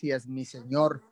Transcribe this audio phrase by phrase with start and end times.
[0.00, 1.02] Gracias, mi Señor.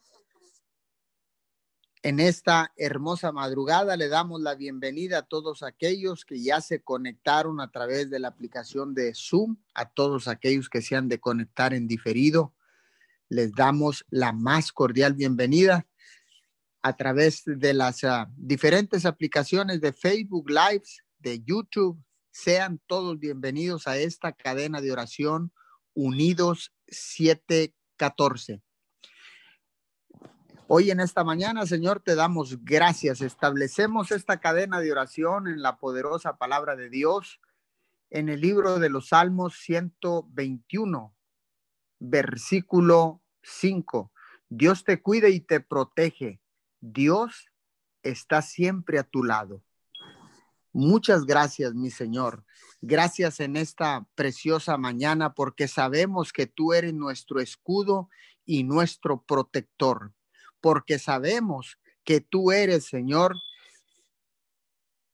[2.05, 7.61] En esta hermosa madrugada le damos la bienvenida a todos aquellos que ya se conectaron
[7.61, 11.75] a través de la aplicación de Zoom, a todos aquellos que se han de conectar
[11.75, 12.55] en diferido.
[13.29, 15.89] Les damos la más cordial bienvenida
[16.81, 22.01] a través de las uh, diferentes aplicaciones de Facebook Lives, de YouTube.
[22.31, 25.53] Sean todos bienvenidos a esta cadena de oración
[25.93, 28.63] Unidos 714.
[30.69, 33.21] Hoy en esta mañana, Señor, te damos gracias.
[33.21, 37.41] Establecemos esta cadena de oración en la poderosa palabra de Dios
[38.11, 41.15] en el libro de los Salmos 121,
[42.01, 44.11] versículo 5.
[44.49, 46.41] Dios te cuide y te protege.
[46.81, 47.47] Dios
[48.03, 49.63] está siempre a tu lado.
[50.73, 52.45] Muchas gracias, mi Señor.
[52.81, 58.11] Gracias en esta preciosa mañana porque sabemos que tú eres nuestro escudo
[58.45, 60.16] y nuestro protector
[60.67, 63.37] porque sabemos que tú eres, Señor,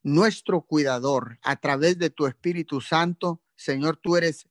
[0.02, 3.42] nuestro cuidador a través de tu Espíritu Santo.
[3.54, 4.48] Señor, tú eres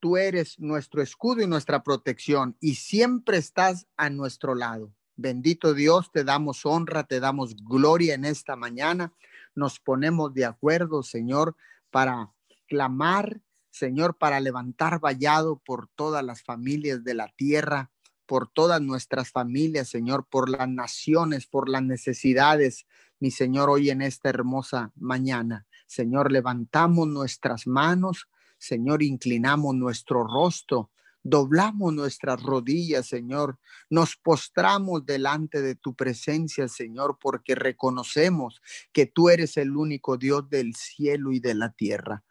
[0.00, 4.94] tú eres nuestro escudo y nuestra protección y siempre estás a nuestro lado.
[5.14, 9.12] Bendito Dios, te damos honra, te damos gloria en esta mañana.
[9.54, 11.54] Nos ponemos de acuerdo, Señor,
[11.90, 12.32] para
[12.66, 17.90] clamar, Señor, para levantar vallado por todas las familias de la tierra,
[18.30, 22.86] por todas nuestras familias, Señor, por las naciones, por las necesidades,
[23.18, 25.66] mi Señor, hoy en esta hermosa mañana.
[25.88, 30.92] Señor, levantamos nuestras manos, Señor, inclinamos nuestro rostro,
[31.24, 33.58] doblamos nuestras rodillas, Señor,
[33.90, 40.48] nos postramos delante de tu presencia, Señor, porque reconocemos que tú eres el único Dios
[40.48, 42.22] del cielo y de la tierra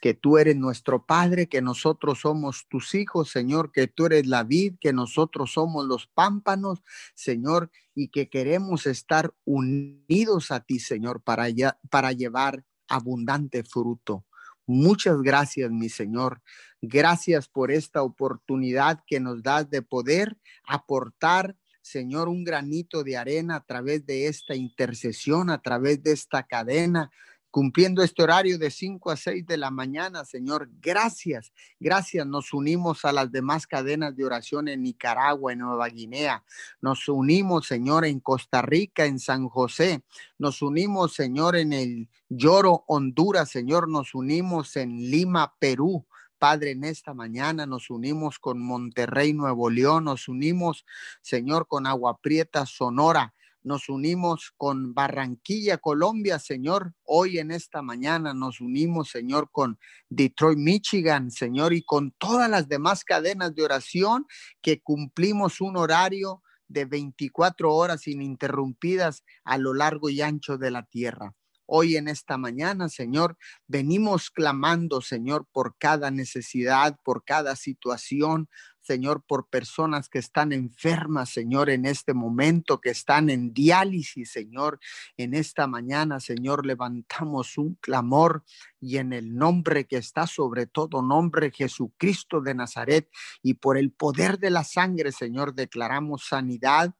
[0.00, 4.44] que tú eres nuestro Padre, que nosotros somos tus hijos, Señor, que tú eres la
[4.44, 6.82] vid, que nosotros somos los pámpanos,
[7.14, 11.46] Señor, y que queremos estar unidos a ti, Señor, para,
[11.90, 14.24] para llevar abundante fruto.
[14.66, 16.40] Muchas gracias, mi Señor.
[16.80, 23.56] Gracias por esta oportunidad que nos das de poder aportar, Señor, un granito de arena
[23.56, 27.10] a través de esta intercesión, a través de esta cadena,
[27.54, 30.68] cumpliendo este horario de 5 a 6 de la mañana, Señor.
[30.82, 32.26] Gracias, gracias.
[32.26, 36.42] Nos unimos a las demás cadenas de oración en Nicaragua, en Nueva Guinea.
[36.80, 40.02] Nos unimos, Señor, en Costa Rica, en San José.
[40.36, 43.88] Nos unimos, Señor, en el Lloro, Honduras, Señor.
[43.88, 46.04] Nos unimos en Lima, Perú.
[46.40, 50.84] Padre, en esta mañana nos unimos con Monterrey, Nuevo León, nos unimos,
[51.22, 53.32] Señor, con Agua Prieta, Sonora,
[53.64, 56.94] nos unimos con Barranquilla, Colombia, Señor.
[57.02, 59.78] Hoy en esta mañana nos unimos, Señor, con
[60.10, 64.26] Detroit, Michigan, Señor, y con todas las demás cadenas de oración
[64.60, 70.84] que cumplimos un horario de 24 horas ininterrumpidas a lo largo y ancho de la
[70.84, 71.34] tierra.
[71.66, 78.50] Hoy en esta mañana, Señor, venimos clamando, Señor, por cada necesidad, por cada situación,
[78.84, 84.78] Señor, por personas que están enfermas, Señor, en este momento, que están en diálisis, Señor.
[85.16, 88.44] En esta mañana, Señor, levantamos un clamor
[88.80, 93.08] y en el nombre que está sobre todo nombre, Jesucristo de Nazaret,
[93.42, 96.94] y por el poder de la sangre, Señor, declaramos sanidad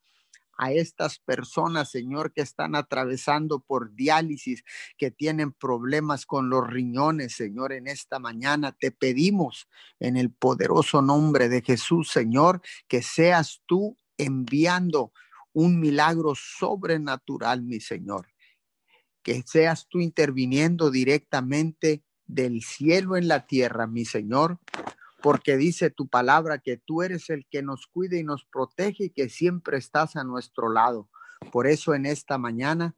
[0.56, 4.65] a estas personas, Señor, que están atravesando por diálisis,
[4.97, 9.69] que tienen problemas con los riñones, Señor, en esta mañana te pedimos
[10.00, 15.12] en el poderoso nombre de Jesús, Señor, que seas tú enviando
[15.53, 18.28] un milagro sobrenatural, mi Señor.
[19.22, 24.59] Que seas tú interviniendo directamente del cielo en la tierra, mi Señor,
[25.25, 29.11] porque dice tu palabra que tú eres el que nos cuida y nos protege y
[29.11, 31.09] que siempre estás a nuestro lado.
[31.51, 32.95] Por eso en esta mañana,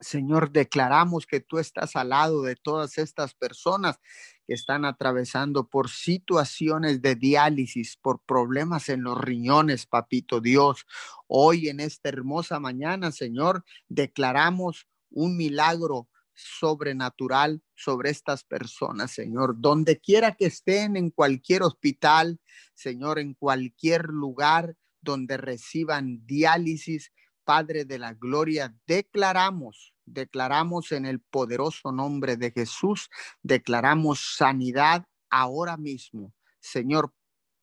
[0.00, 4.00] Señor, declaramos que tú estás al lado de todas estas personas
[4.46, 10.84] que están atravesando por situaciones de diálisis, por problemas en los riñones, papito Dios.
[11.26, 19.54] Hoy en esta hermosa mañana, Señor, declaramos un milagro sobrenatural sobre estas personas, Señor.
[19.58, 22.40] Donde quiera que estén, en cualquier hospital,
[22.74, 27.12] Señor, en cualquier lugar donde reciban diálisis,
[27.44, 33.10] Padre de la Gloria, declaramos, declaramos en el poderoso nombre de Jesús,
[33.42, 36.32] declaramos sanidad ahora mismo.
[36.60, 37.12] Señor,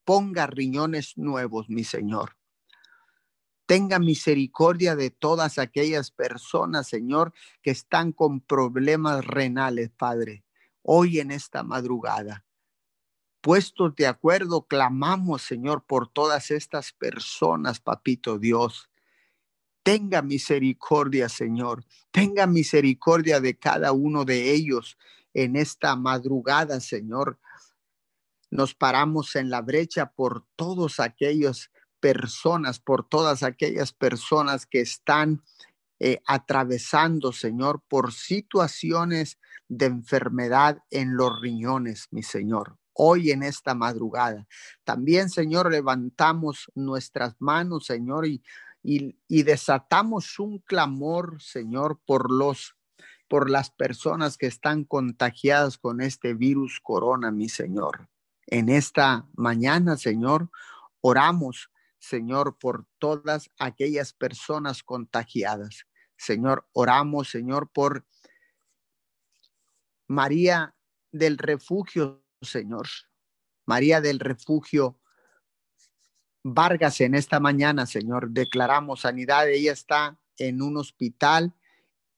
[0.04, 2.39] ponga riñones nuevos, mi Señor.
[3.70, 10.44] Tenga misericordia de todas aquellas personas, Señor, que están con problemas renales, Padre,
[10.82, 12.48] hoy en esta madrugada.
[13.42, 18.90] puestos de acuerdo, clamamos, Señor, por todas estas personas, papito Dios.
[19.84, 21.86] Tenga misericordia, Señor.
[22.10, 24.98] Tenga misericordia de cada uno de ellos
[25.36, 27.40] en esta madrugada, Señor.
[28.50, 31.70] Nos paramos en la brecha por todos aquellos
[32.00, 35.44] personas, por todas aquellas personas que están
[36.00, 39.38] eh, atravesando, Señor, por situaciones
[39.68, 42.78] de enfermedad en los riñones, mi Señor.
[42.94, 44.48] Hoy en esta madrugada.
[44.84, 48.42] También, Señor, levantamos nuestras manos, Señor, y,
[48.84, 52.76] y, y desatamos un clamor, Señor, por los
[53.30, 58.10] por las personas que están contagiadas con este virus corona, mi Señor.
[58.48, 60.50] En esta mañana, Señor,
[61.00, 61.70] oramos
[62.00, 65.86] Señor, por todas aquellas personas contagiadas.
[66.18, 68.06] Señor, oramos, Señor, por
[70.08, 70.76] María
[71.12, 72.88] del refugio, Señor.
[73.66, 75.00] María del refugio
[76.44, 78.32] Vargas en esta mañana, Señor.
[78.32, 79.50] Declaramos sanidad.
[79.50, 81.54] Ella está en un hospital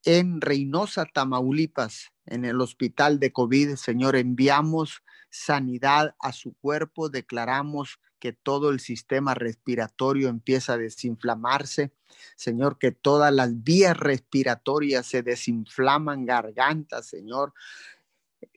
[0.03, 3.75] en Reynosa, Tamaulipas, en el hospital de COVID.
[3.75, 7.09] Señor, enviamos sanidad a su cuerpo.
[7.09, 11.91] Declaramos que todo el sistema respiratorio empieza a desinflamarse.
[12.35, 17.53] Señor, que todas las vías respiratorias se desinflaman, garganta, Señor.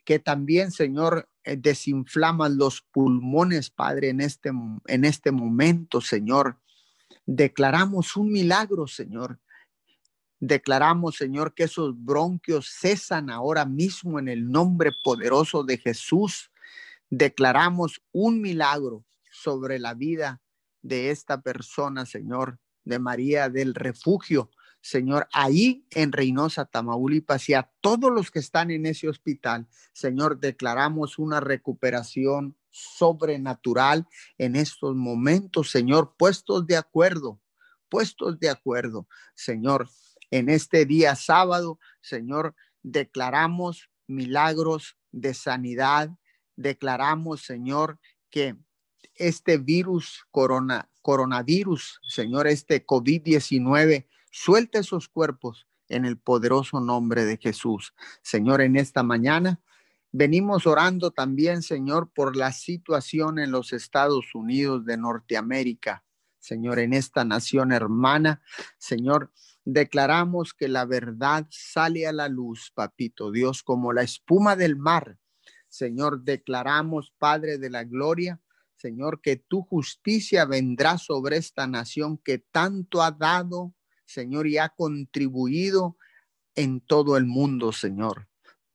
[0.05, 4.51] Que también, Señor, eh, desinflaman los pulmones, Padre, en este,
[4.87, 6.59] en este momento, Señor.
[7.25, 9.41] Declaramos un milagro, Señor.
[10.41, 16.51] Declaramos, Señor, que esos bronquios cesan ahora mismo en el nombre poderoso de Jesús.
[17.09, 19.07] Declaramos un milagro
[19.45, 20.41] sobre la vida
[20.83, 24.51] de esta persona, Señor, de María del Refugio,
[24.81, 30.41] Señor, ahí en Reynosa, Tamaulipas, y a todos los que están en ese hospital, Señor,
[30.41, 34.07] declaramos una recuperación sobrenatural
[34.37, 37.41] en estos momentos, Señor, puestos de acuerdo,
[37.89, 39.89] puestos de acuerdo, Señor,
[40.31, 46.11] en este día sábado, Señor, declaramos milagros de sanidad,
[46.57, 47.99] declaramos, Señor,
[48.31, 48.57] que
[49.15, 57.37] este virus, corona, coronavirus, Señor, este COVID-19, suelta esos cuerpos en el poderoso nombre de
[57.37, 57.95] Jesús.
[58.23, 59.61] Señor, en esta mañana
[60.13, 66.05] venimos orando también, Señor, por la situación en los Estados Unidos de Norteamérica.
[66.39, 68.43] Señor, en esta nación hermana,
[68.79, 69.33] Señor,
[69.65, 75.19] declaramos que la verdad sale a la luz, papito Dios, como la espuma del mar.
[75.69, 78.41] Señor, declaramos, Padre de la Gloria,
[78.85, 84.69] Señor, que tu justicia vendrá sobre esta nación que tanto ha dado, Señor, y ha
[84.69, 85.97] contribuido
[86.55, 88.29] en todo el mundo, Señor.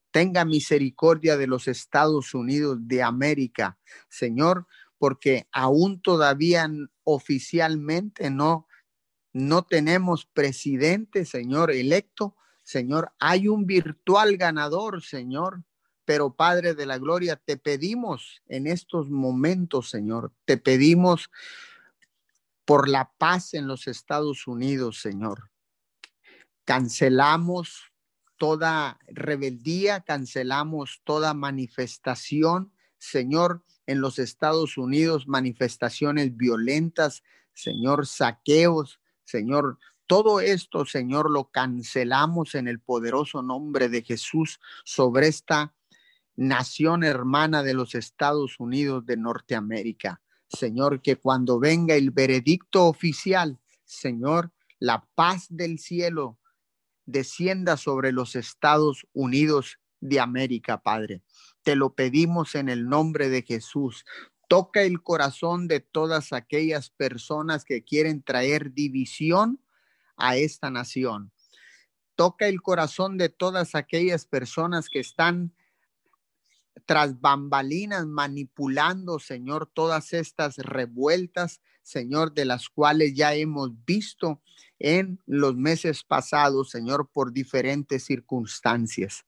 [0.09, 3.77] Tenga misericordia de los Estados Unidos de América,
[4.09, 4.65] Señor,
[4.97, 6.67] porque aún todavía
[7.03, 8.65] oficialmente no
[9.31, 12.35] no tenemos presidente, Señor, electo.
[12.63, 15.63] Señor, hay un virtual ganador, Señor.
[16.09, 21.29] Pero Padre de la Gloria, te pedimos en estos momentos, Señor, te pedimos
[22.65, 25.51] por la paz en los Estados Unidos, Señor.
[26.65, 27.91] Cancelamos
[28.37, 37.21] toda rebeldía, cancelamos toda manifestación, Señor, en los Estados Unidos, manifestaciones violentas,
[37.53, 45.27] Señor, saqueos, Señor, todo esto, Señor, lo cancelamos en el poderoso nombre de Jesús sobre
[45.27, 45.75] esta
[46.39, 50.21] nación hermana de los Estados Unidos de Norteamérica.
[50.47, 56.39] Señor, que cuando venga el veredicto oficial, Señor, la paz del cielo
[57.05, 61.23] descienda sobre los Estados Unidos de América, Padre.
[61.61, 64.05] Te lo pedimos en el nombre de Jesús.
[64.47, 69.59] Toca el corazón de todas aquellas personas que quieren traer división
[70.15, 71.33] a esta nación.
[72.15, 75.53] Toca el corazón de todas aquellas personas que están
[76.85, 84.41] tras bambalinas manipulando, Señor, todas estas revueltas, Señor, de las cuales ya hemos visto
[84.79, 89.25] en los meses pasados, Señor, por diferentes circunstancias.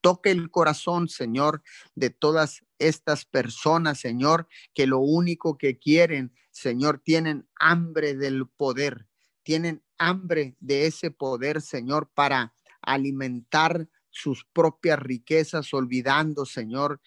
[0.00, 1.62] Toque el corazón, Señor,
[1.94, 9.06] de todas estas personas, Señor, que lo único que quieren, Señor, tienen hambre del poder,
[9.42, 17.00] tienen hambre de ese poder, Señor, para alimentar sus propias riquezas, olvidando, Señor,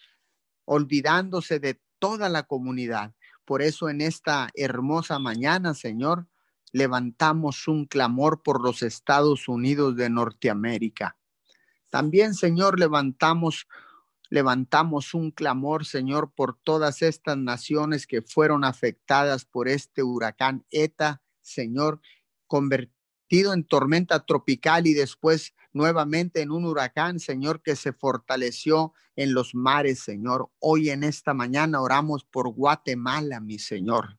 [0.66, 3.16] olvidándose de toda la comunidad.
[3.46, 6.28] Por eso en esta hermosa mañana, Señor,
[6.72, 11.18] levantamos un clamor por los Estados Unidos de Norteamérica.
[11.90, 13.68] También, Señor, levantamos
[14.32, 21.24] levantamos un clamor, Señor, por todas estas naciones que fueron afectadas por este huracán ETA,
[21.42, 22.00] Señor,
[22.46, 22.99] convertido
[23.30, 29.54] en tormenta tropical y después nuevamente en un huracán, Señor, que se fortaleció en los
[29.54, 30.50] mares, Señor.
[30.60, 34.18] Hoy en esta mañana oramos por Guatemala, mi Señor.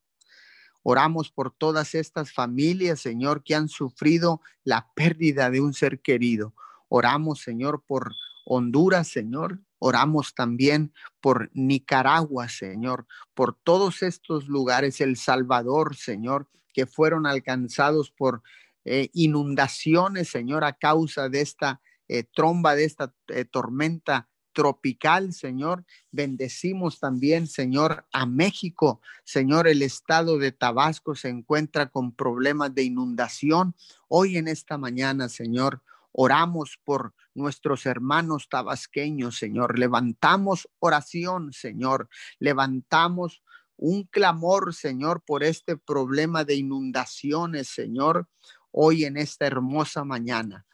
[0.82, 6.54] Oramos por todas estas familias, Señor, que han sufrido la pérdida de un ser querido.
[6.88, 8.14] Oramos, Señor, por
[8.44, 9.58] Honduras, Señor.
[9.80, 18.10] Oramos también por Nicaragua, Señor, por todos estos lugares, El Salvador, Señor, que fueron alcanzados
[18.10, 18.42] por
[18.84, 25.84] eh, inundaciones, Señor, a causa de esta eh, tromba, de esta eh, tormenta tropical, Señor.
[26.10, 29.00] Bendecimos también, Señor, a México.
[29.24, 33.76] Señor, el estado de Tabasco se encuentra con problemas de inundación.
[34.08, 35.82] Hoy en esta mañana, Señor,
[36.12, 39.78] oramos por nuestros hermanos tabasqueños, Señor.
[39.78, 42.08] Levantamos oración, Señor.
[42.38, 43.42] Levantamos
[43.76, 48.28] un clamor, Señor, por este problema de inundaciones, Señor
[48.72, 50.66] hoy en esta hermosa mañana.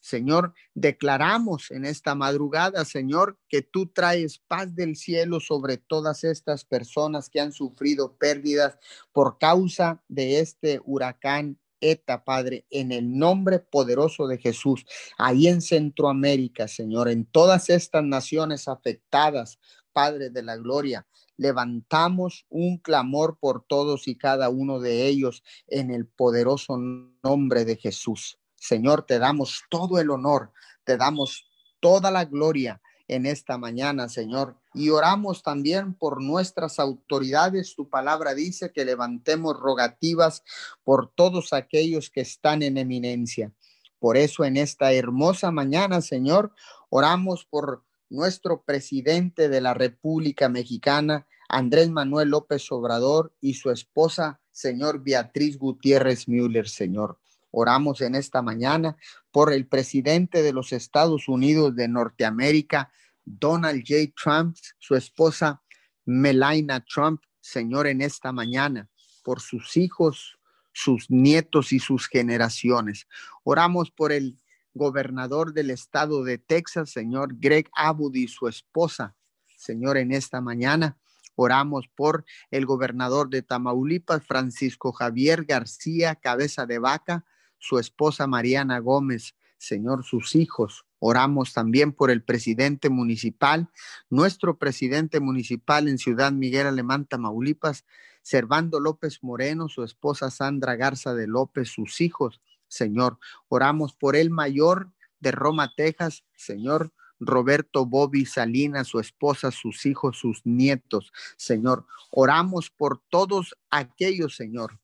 [0.00, 6.64] Señor, declaramos en esta madrugada, Señor, que tú traes paz del cielo sobre todas estas
[6.64, 8.78] personas que han sufrido pérdidas
[9.12, 14.84] por causa de este huracán ETA, Padre, en el nombre poderoso de Jesús,
[15.16, 19.60] ahí en Centroamérica, Señor, en todas estas naciones afectadas,
[19.92, 21.06] Padre de la Gloria,
[21.38, 26.76] levantamos un clamor por todos y cada uno de ellos en el poderoso
[27.22, 28.38] nombre de Jesús.
[28.56, 30.52] Señor, te damos todo el honor,
[30.84, 31.48] te damos
[31.80, 34.58] toda la gloria en esta mañana, Señor.
[34.74, 37.74] Y oramos también por nuestras autoridades.
[37.74, 40.42] Tu palabra dice que levantemos rogativas
[40.84, 43.52] por todos aquellos que están en eminencia.
[43.98, 46.52] Por eso en esta hermosa mañana, Señor,
[46.90, 54.40] oramos por nuestro presidente de la República Mexicana, Andrés Manuel López Obrador, y su esposa,
[54.50, 57.18] señor Beatriz Gutiérrez Müller, Señor.
[57.50, 58.96] Oramos en esta mañana
[59.30, 62.92] por el presidente de los Estados Unidos de Norteamérica,
[63.24, 64.12] Donald J.
[64.22, 65.62] Trump, su esposa
[66.04, 68.88] Melania Trump, Señor, en esta mañana,
[69.22, 70.38] por sus hijos,
[70.72, 73.06] sus nietos y sus generaciones.
[73.44, 74.38] Oramos por el
[74.78, 79.14] gobernador del estado de Texas, señor Greg Abbott y su esposa.
[79.56, 80.96] Señor, en esta mañana
[81.34, 87.26] oramos por el gobernador de Tamaulipas, Francisco Javier García, cabeza de vaca,
[87.58, 90.86] su esposa Mariana Gómez, Señor, sus hijos.
[91.00, 93.68] Oramos también por el presidente municipal,
[94.08, 97.84] nuestro presidente municipal en Ciudad Miguel Alemán, Tamaulipas,
[98.22, 103.18] Servando López Moreno, su esposa Sandra Garza de López, sus hijos, Señor.
[103.48, 106.92] Oramos por el mayor de Roma, Texas, Señor.
[107.20, 111.84] Roberto Bobby Salinas, su esposa, sus hijos, sus nietos, Señor.
[112.10, 114.78] Oramos por todos aquellos, Señor,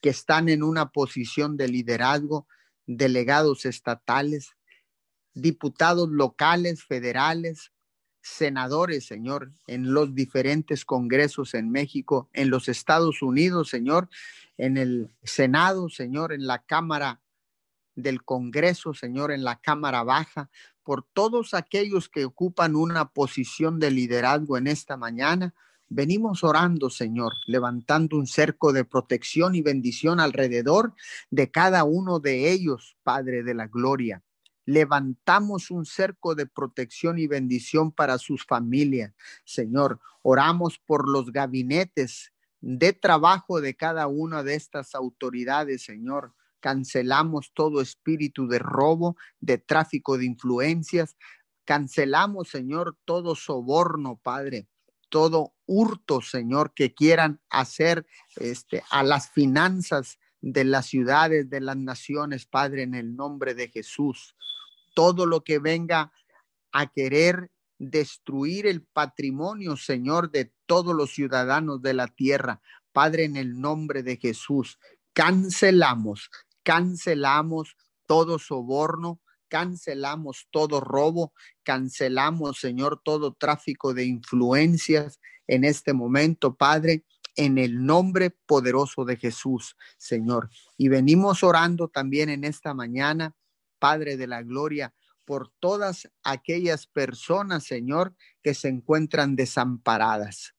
[0.00, 2.46] que están en una posición de liderazgo,
[2.86, 4.54] delegados estatales,
[5.34, 7.72] diputados locales, federales,
[8.20, 14.08] senadores, Señor, en los diferentes congresos en México, en los Estados Unidos, Señor,
[14.56, 17.20] en el Senado, Señor, en la Cámara
[17.94, 20.50] del Congreso, Señor, en la Cámara Baja,
[20.82, 25.54] por todos aquellos que ocupan una posición de liderazgo en esta mañana.
[25.88, 30.94] Venimos orando, Señor, levantando un cerco de protección y bendición alrededor
[31.30, 34.22] de cada uno de ellos, Padre de la Gloria.
[34.66, 40.00] Levantamos un cerco de protección y bendición para sus familias, Señor.
[40.22, 42.33] Oramos por los gabinetes
[42.66, 46.32] de trabajo de cada una de estas autoridades, Señor.
[46.60, 51.14] Cancelamos todo espíritu de robo, de tráfico de influencias.
[51.66, 54.66] Cancelamos, Señor, todo soborno, Padre,
[55.10, 58.06] todo hurto, Señor, que quieran hacer
[58.36, 63.68] este, a las finanzas de las ciudades, de las naciones, Padre, en el nombre de
[63.68, 64.36] Jesús.
[64.94, 66.14] Todo lo que venga
[66.72, 72.60] a querer destruir el patrimonio, Señor, de todos los ciudadanos de la tierra.
[72.92, 74.78] Padre, en el nombre de Jesús,
[75.12, 76.30] cancelamos,
[76.62, 77.76] cancelamos
[78.06, 87.04] todo soborno, cancelamos todo robo, cancelamos, Señor, todo tráfico de influencias en este momento, Padre,
[87.36, 90.50] en el nombre poderoso de Jesús, Señor.
[90.76, 93.34] Y venimos orando también en esta mañana,
[93.78, 100.54] Padre de la Gloria, por todas aquellas personas, Señor, que se encuentran desamparadas.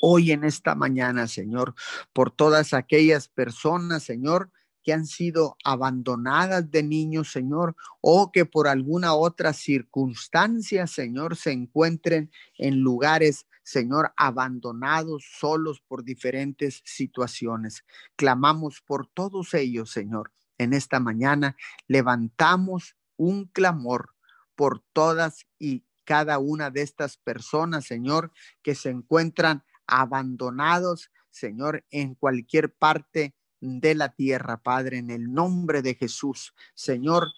[0.00, 1.74] Hoy en esta mañana, Señor,
[2.12, 4.50] por todas aquellas personas, Señor,
[4.82, 11.52] que han sido abandonadas de niños, Señor, o que por alguna otra circunstancia, Señor, se
[11.52, 17.84] encuentren en lugares Señor, abandonados, solos por diferentes situaciones.
[18.14, 20.32] Clamamos por todos ellos, Señor.
[20.58, 21.56] En esta mañana
[21.88, 24.14] levantamos un clamor
[24.54, 32.14] por todas y cada una de estas personas, Señor, que se encuentran abandonados, Señor, en
[32.14, 36.54] cualquier parte de la tierra, Padre, en el nombre de Jesús.
[36.74, 37.32] Señor,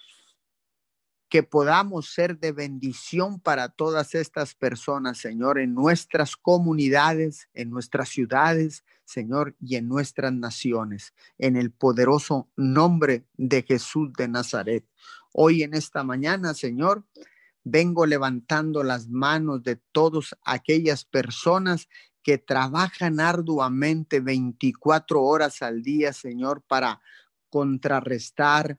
[1.29, 8.09] que podamos ser de bendición para todas estas personas, Señor, en nuestras comunidades, en nuestras
[8.09, 14.85] ciudades, Señor, y en nuestras naciones, en el poderoso nombre de Jesús de Nazaret.
[15.39, 17.05] Hoy en esta mañana, Señor,
[17.63, 21.91] vengo levantando las manos de todas aquellas personas
[22.23, 27.03] que trabajan arduamente 24 horas al día, Señor, para
[27.51, 28.79] contrarrestar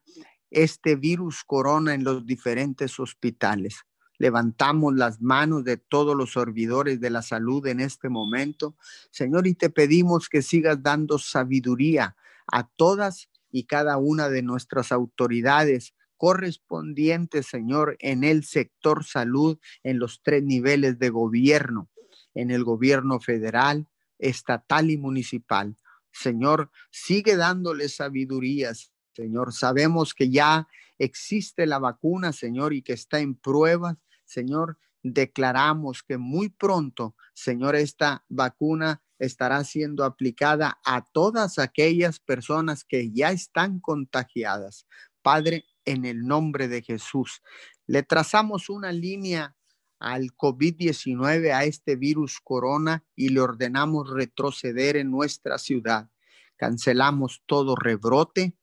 [0.50, 3.86] este virus corona en los diferentes hospitales.
[4.18, 8.76] Levantamos las manos de todos los servidores de la salud en este momento,
[9.12, 12.16] Señor, y te pedimos que sigas dando sabiduría
[12.52, 20.00] a todas y cada una de nuestras autoridades correspondientes, Señor, en el sector salud, en
[20.00, 21.90] los tres niveles de gobierno,
[22.34, 23.88] en el gobierno federal,
[24.20, 25.78] estatal y municipal.
[26.12, 29.54] Señor, sigue dándole sabidurías, Señor.
[29.54, 33.98] Sabemos que ya existe la vacuna, Señor, y que está en pruebas.
[34.26, 42.84] Señor, declaramos que muy pronto, Señor, esta vacuna estará siendo aplicada a todas aquellas personas
[42.84, 44.86] que ya están contagiadas.
[45.22, 47.42] Padre, en el nombre de Jesús,
[47.88, 49.56] le trazamos una línea
[50.00, 56.10] al COVID-19, a este virus corona, y le ordenamos retroceder en nuestra ciudad.
[56.56, 58.56] Cancelamos todo rebrote,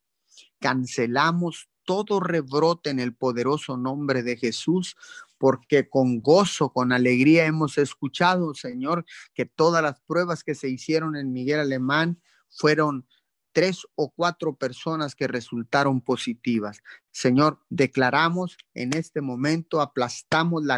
[0.60, 4.96] cancelamos todo rebrote en el poderoso nombre de Jesús,
[5.38, 9.04] porque con gozo, con alegría hemos escuchado, Señor,
[9.34, 13.06] que todas las pruebas que se hicieron en Miguel Alemán fueron
[13.54, 16.82] tres o cuatro personas que resultaron positivas.
[17.12, 20.76] Señor, declaramos en este momento, aplastamos la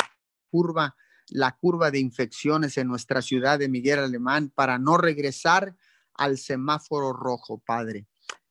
[0.51, 0.95] curva,
[1.29, 5.75] la curva de infecciones en nuestra ciudad de Miguel Alemán para no regresar
[6.15, 8.07] al semáforo rojo, Padre.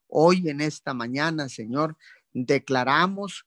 [0.07, 1.95] Hoy en esta mañana, Señor,
[2.33, 3.45] declaramos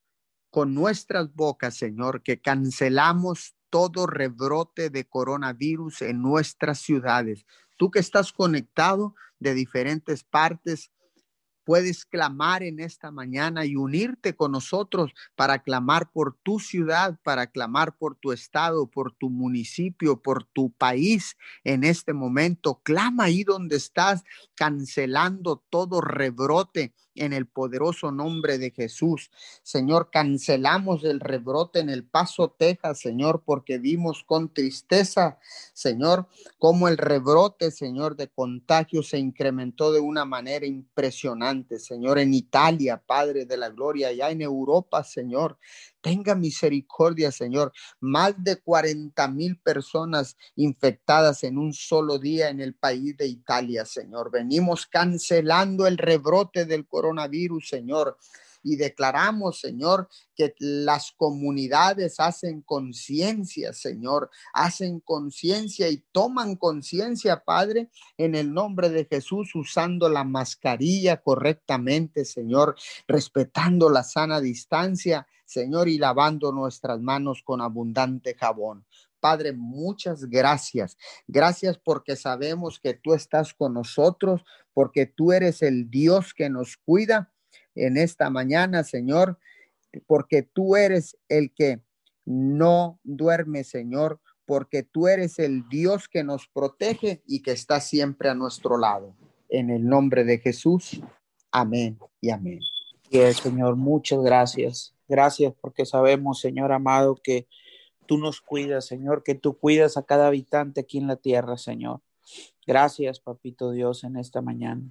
[0.51, 7.45] con nuestras bocas, Señor, que cancelamos todo rebrote de coronavirus en nuestras ciudades.
[7.79, 10.91] Tú que estás conectado de diferentes partes
[11.69, 17.47] puedes clamar en esta mañana y unirte con nosotros para clamar por tu ciudad, para
[17.49, 22.81] clamar por tu estado, por tu municipio, por tu país en este momento.
[22.83, 29.31] Clama ahí donde estás, cancelando todo rebrote en el poderoso nombre de Jesús.
[29.63, 35.39] Señor, cancelamos el rebrote en El Paso, Texas, Señor, porque vimos con tristeza,
[35.73, 36.29] Señor,
[36.59, 43.03] cómo el rebrote, Señor, de contagio se incrementó de una manera impresionante, Señor, en Italia,
[43.05, 45.59] Padre de la Gloria, ya en Europa, Señor.
[46.01, 47.73] Tenga misericordia, Señor.
[48.01, 53.85] Más de 40 mil personas infectadas en un solo día en el país de Italia,
[53.85, 54.31] Señor.
[54.31, 58.17] Venimos cancelando el rebrote del coronavirus, Señor
[58.69, 67.89] y declaramos, Señor, que las comunidades hacen conciencia, Señor, hacen conciencia y toman conciencia, Padre,
[68.19, 72.77] en el nombre de Jesús, usando la mascarilla correctamente, Señor,
[73.07, 78.85] respetando la sana distancia, Señor, y lavando nuestras manos con abundante jabón.
[79.19, 80.99] Padre, muchas gracias.
[81.27, 86.77] Gracias porque sabemos que tú estás con nosotros, porque tú eres el Dios que nos
[86.77, 87.33] cuida
[87.87, 89.39] en esta mañana, Señor,
[90.07, 91.81] porque tú eres el que
[92.25, 98.29] no duerme, Señor, porque tú eres el Dios que nos protege y que está siempre
[98.29, 99.15] a nuestro lado.
[99.49, 101.01] En el nombre de Jesús,
[101.51, 102.61] amén y amén.
[103.11, 104.95] Y Señor, muchas gracias.
[105.09, 107.47] Gracias porque sabemos, Señor amado, que
[108.07, 112.01] tú nos cuidas, Señor, que tú cuidas a cada habitante aquí en la tierra, Señor.
[112.67, 114.83] Gracias, Papito Dios, en esta mañana.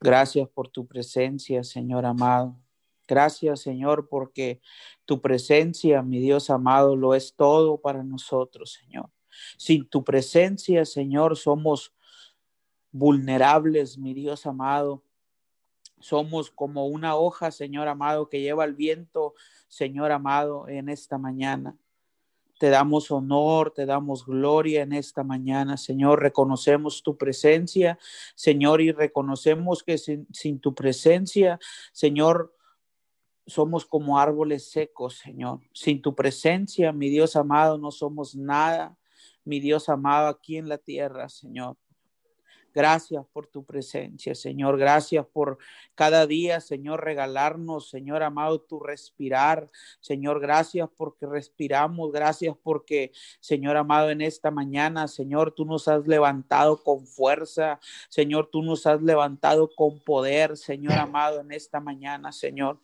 [0.00, 2.56] Gracias por tu presencia, Señor amado.
[3.08, 4.60] Gracias, Señor, porque
[5.04, 9.10] tu presencia, mi Dios amado, lo es todo para nosotros, Señor.
[9.56, 11.94] Sin tu presencia, Señor, somos
[12.90, 15.02] vulnerables, mi Dios amado.
[15.98, 19.34] Somos como una hoja, Señor amado, que lleva el viento,
[19.68, 21.76] Señor amado, en esta mañana.
[22.58, 26.22] Te damos honor, te damos gloria en esta mañana, Señor.
[26.22, 27.98] Reconocemos tu presencia,
[28.34, 31.58] Señor, y reconocemos que sin, sin tu presencia,
[31.92, 32.54] Señor,
[33.46, 35.60] somos como árboles secos, Señor.
[35.72, 38.98] Sin tu presencia, mi Dios amado, no somos nada,
[39.44, 41.76] mi Dios amado, aquí en la tierra, Señor.
[42.76, 44.76] Gracias por tu presencia, Señor.
[44.76, 45.56] Gracias por
[45.94, 49.70] cada día, Señor, regalarnos, Señor amado, tu respirar.
[49.98, 52.12] Señor, gracias porque respiramos.
[52.12, 57.80] Gracias porque, Señor amado, en esta mañana, Señor, tú nos has levantado con fuerza.
[58.10, 62.78] Señor, tú nos has levantado con poder, Señor amado, en esta mañana, Señor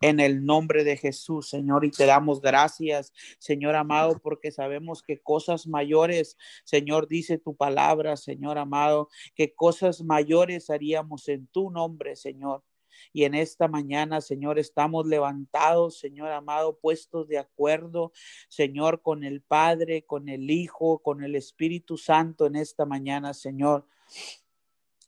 [0.00, 5.20] en el nombre de Jesús, Señor, y te damos gracias, Señor amado, porque sabemos que
[5.20, 12.16] cosas mayores, Señor, dice tu palabra, Señor amado, que cosas mayores haríamos en tu nombre,
[12.16, 12.62] Señor.
[13.12, 18.12] Y en esta mañana, Señor, estamos levantados, Señor amado, puestos de acuerdo,
[18.48, 23.86] Señor, con el Padre, con el Hijo, con el Espíritu Santo en esta mañana, Señor.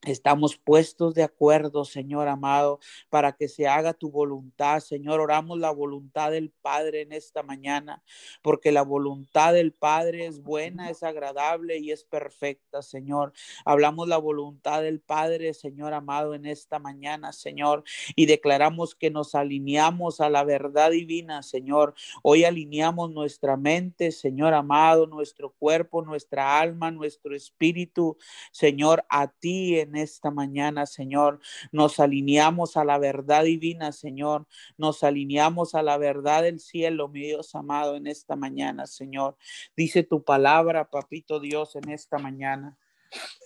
[0.04, 4.80] Estamos puestos de acuerdo, Señor amado, para que se haga tu voluntad.
[4.80, 8.02] Señor, oramos la voluntad del Padre en esta mañana,
[8.42, 13.32] porque la voluntad del Padre es buena, es agradable y es perfecta, Señor.
[13.64, 17.84] Hablamos la voluntad del Padre, Señor amado, en esta mañana, Señor,
[18.16, 21.94] y declaramos que nos alineamos a la verdad divina, Señor.
[22.24, 28.16] Hoy alineamos nuestra mente, Señor amado, nuestro cuerpo, nuestra alma, nuestro espíritu,
[28.50, 31.40] Señor, a ti en esta mañana, Señor.
[31.70, 34.46] Nos alineamos a la verdad divina, Señor.
[34.76, 39.36] Nos alineamos a la verdad del cielo, mi Dios amado, en esta mañana, Señor.
[39.76, 42.78] Dice tu palabra, papito Dios, en esta mañana.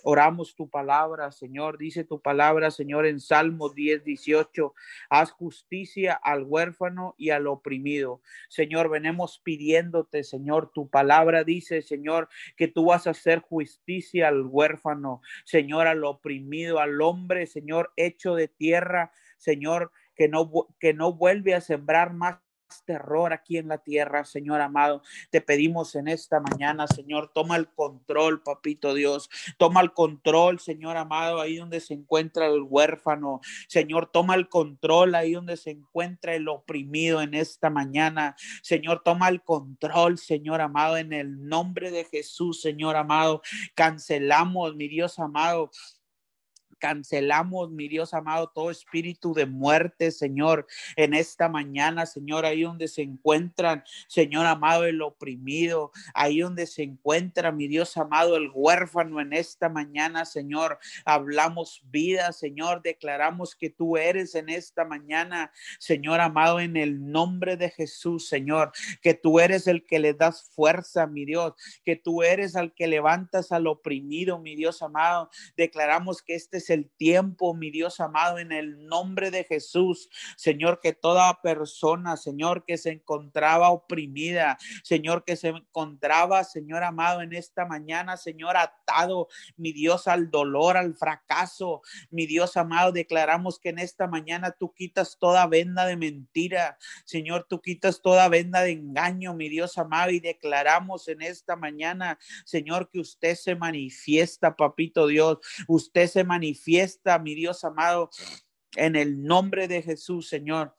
[0.03, 1.77] Oramos tu palabra, Señor.
[1.77, 4.73] Dice tu palabra, Señor, en Salmo 10, 18.
[5.09, 8.21] Haz justicia al huérfano y al oprimido.
[8.49, 10.71] Señor, venemos pidiéndote, Señor.
[10.73, 16.79] Tu palabra dice, Señor, que tú vas a hacer justicia al huérfano, Señor, al oprimido,
[16.79, 20.49] al hombre, Señor, hecho de tierra, Señor, que no,
[20.79, 22.37] que no vuelve a sembrar más
[22.85, 25.01] terror aquí en la tierra, Señor amado.
[25.29, 29.29] Te pedimos en esta mañana, Señor, toma el control, papito Dios.
[29.57, 33.41] Toma el control, Señor amado, ahí donde se encuentra el huérfano.
[33.67, 38.35] Señor, toma el control ahí donde se encuentra el oprimido en esta mañana.
[38.61, 43.41] Señor, toma el control, Señor amado, en el nombre de Jesús, Señor amado.
[43.75, 45.71] Cancelamos, mi Dios amado
[46.79, 52.87] Cancelamos, mi Dios amado, todo espíritu de muerte, Señor, en esta mañana, Señor, ahí donde
[52.87, 59.19] se encuentran, Señor amado, el oprimido, ahí donde se encuentra, mi Dios amado, el huérfano
[59.21, 60.79] en esta mañana, Señor.
[61.05, 67.57] Hablamos vida, Señor, declaramos que tú eres en esta mañana, Señor amado, en el nombre
[67.57, 72.23] de Jesús, Señor, que tú eres el que le das fuerza, mi Dios, que tú
[72.23, 75.29] eres al que levantas al oprimido, mi Dios amado.
[75.55, 80.09] Declaramos que este el tiempo, mi Dios amado, en el nombre de Jesús.
[80.35, 87.21] Señor, que toda persona, Señor, que se encontraba oprimida, Señor, que se encontraba, Señor amado,
[87.21, 93.59] en esta mañana, Señor, atado, mi Dios, al dolor, al fracaso, mi Dios amado, declaramos
[93.59, 98.61] que en esta mañana tú quitas toda venda de mentira, Señor, tú quitas toda venda
[98.61, 104.55] de engaño, mi Dios amado, y declaramos en esta mañana, Señor, que usted se manifiesta,
[104.55, 108.09] papito Dios, usted se manifiesta fiesta, mi Dios amado,
[108.75, 110.75] en el nombre de Jesús, Señor.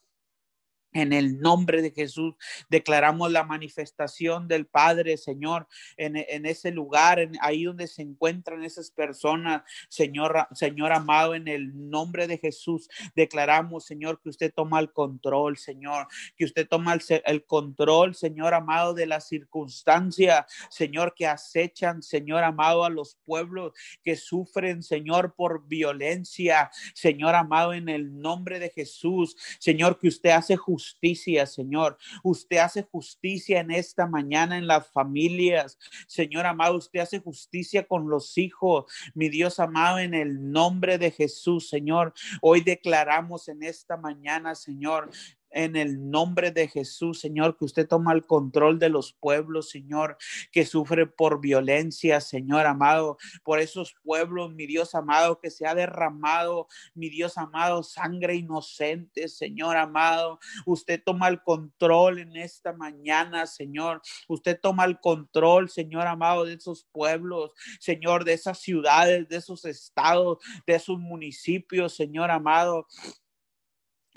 [0.99, 2.35] En el nombre de Jesús
[2.69, 8.91] declaramos la manifestación del Padre, Señor, en, ese lugar, en, ahí donde se encuentran esas
[8.91, 14.93] personas, Señor, Señor amado, en el nombre de Jesús declaramos, Señor, que usted toma el
[14.93, 21.29] control, Señor, que usted toma el, el control, Señor amado, de la circunstancia, Señor, que
[21.29, 28.21] acechan, Señor amado, a los pueblos que sufren, Señor, por violencia, Señor amado, en el
[28.21, 31.99] nombre de Jesús, Señor, que usted hace justicia justicia, Señor.
[32.23, 35.79] Usted hace justicia en esta mañana en las familias.
[36.07, 38.85] Señor amado, usted hace justicia con los hijos.
[39.15, 42.15] Mi Dios amado, en el nombre de Jesús, Señor.
[42.41, 45.11] Hoy declaramos en esta mañana, Señor,
[45.51, 50.17] en el nombre de Jesús, Señor, que usted toma el control de los pueblos, Señor,
[50.53, 55.75] que sufre por violencia, Señor amado, por esos pueblos, mi Dios amado, que se ha
[55.75, 60.39] derramado, mi Dios amado, sangre inocente, Señor amado.
[60.67, 64.03] Usted toma el control en esta mañana, Señor.
[64.29, 69.65] Usted toma el control, Señor amado, de esos pueblos, Señor, de esas ciudades, de esos
[69.65, 72.87] estados, de esos municipios, Señor amado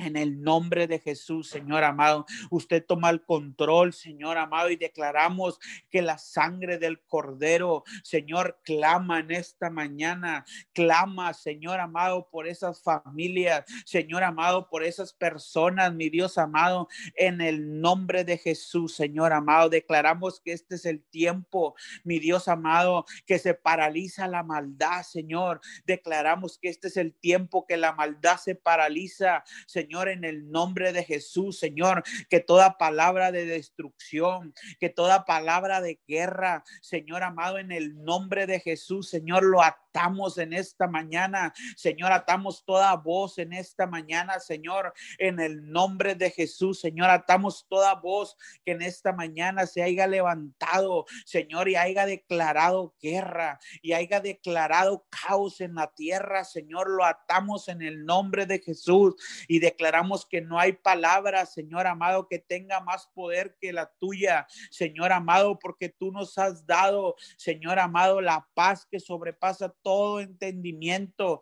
[0.02, 5.60] En el nombre de Jesús, Señor amado, usted toma el control, Señor amado, y declaramos
[5.92, 12.82] que la sangre del Cordero, Señor, clama en esta mañana, clama, Señor amado, por esas
[12.82, 19.34] familias, Señor amado, por esas personas, mi Dios amado, en el nombre de Jesús, Señor
[19.34, 25.04] amado, declaramos que este es el tiempo, mi Dios amado, que se paraliza la maldad,
[25.04, 25.62] Señor.
[25.86, 30.50] Declaramos que este es el tiempo que la maldad se paraliza, Señor Señor, en el
[30.50, 37.24] nombre de Jesús, Señor, que toda palabra de destrucción, que toda palabra de guerra, Señor
[37.24, 42.96] amado, en el nombre de Jesús, Señor, lo atamos en esta mañana, Señor, atamos toda
[42.96, 48.72] voz en esta mañana, Señor, en el nombre de Jesús, Señor, atamos toda voz que
[48.72, 55.60] en esta mañana se haya levantado, Señor, y haya declarado guerra y haya declarado caos
[55.60, 59.16] en la tierra, Señor, lo atamos en el nombre de Jesús
[59.50, 63.92] y declaramos declaramos que no hay palabra, Señor amado, que tenga más poder que la
[64.00, 70.20] tuya, Señor amado, porque tú nos has dado, Señor amado, la paz que sobrepasa todo
[70.20, 71.42] entendimiento.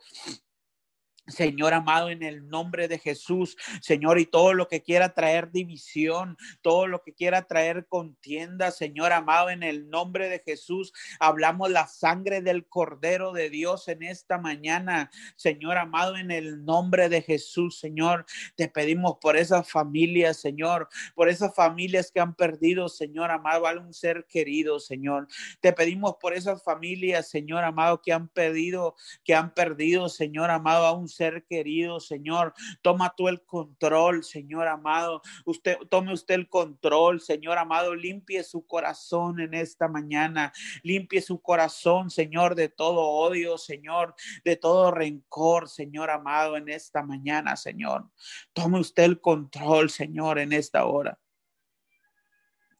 [1.29, 6.37] Señor amado, en el nombre de Jesús, Señor, y todo lo que quiera traer división,
[6.61, 11.87] todo lo que quiera traer contienda, Señor amado, en el nombre de Jesús, hablamos la
[11.87, 17.79] sangre del Cordero de Dios en esta mañana, Señor amado, en el nombre de Jesús,
[17.79, 23.67] Señor, te pedimos por esas familias, Señor, por esas familias que han perdido, Señor amado,
[23.67, 25.27] a un ser querido, Señor.
[25.59, 30.85] Te pedimos por esas familias, Señor amado, que han perdido, que han perdido, Señor amado,
[30.85, 31.07] a un
[31.47, 32.53] querido, Señor.
[32.81, 35.21] Toma tú el control, Señor amado.
[35.45, 37.95] Usted, tome usted el control, Señor amado.
[37.95, 40.51] Limpie su corazón en esta mañana.
[40.83, 47.03] Limpie su corazón, Señor, de todo odio, Señor, de todo rencor, Señor amado, en esta
[47.03, 48.09] mañana, Señor.
[48.53, 51.19] Tome usted el control, Señor, en esta hora.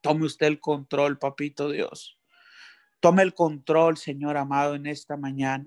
[0.02, 2.18] Tome usted el control, papito Dios.
[3.00, 5.66] Tome el control, Señor amado, en esta mañana.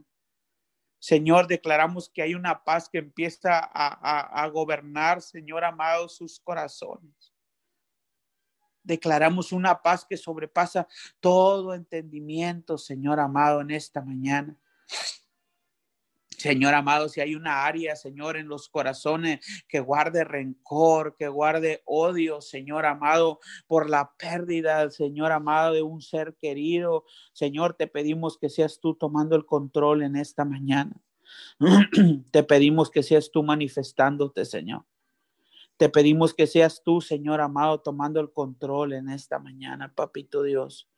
[1.03, 7.35] Señor, declaramos que hay una paz que empieza a, gobernar, Señor amado, sus corazones.
[8.85, 10.87] Declaramos una paz que sobrepasa
[11.19, 14.57] todo entendimiento, Señor amado, en esta mañana.
[16.43, 21.83] Señor amado, si hay una área, Señor, en los corazones que guarde rencor, que guarde
[21.85, 28.39] odio, Señor amado, por la pérdida, Señor amado, de un ser querido, Señor, te pedimos
[28.39, 31.01] que seas tú tomando el control en esta mañana.
[32.33, 34.85] te pedimos que seas tú manifestándote, Señor.
[35.77, 40.89] Te pedimos que seas tú, Señor amado, tomando el control en esta mañana, Papito Dios.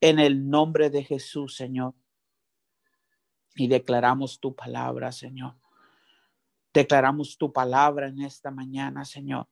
[0.00, 1.94] En el nombre de Jesús, Señor
[3.54, 5.54] y declaramos tu palabra, Señor.
[6.72, 9.48] Declaramos tu palabra en esta mañana, Señor,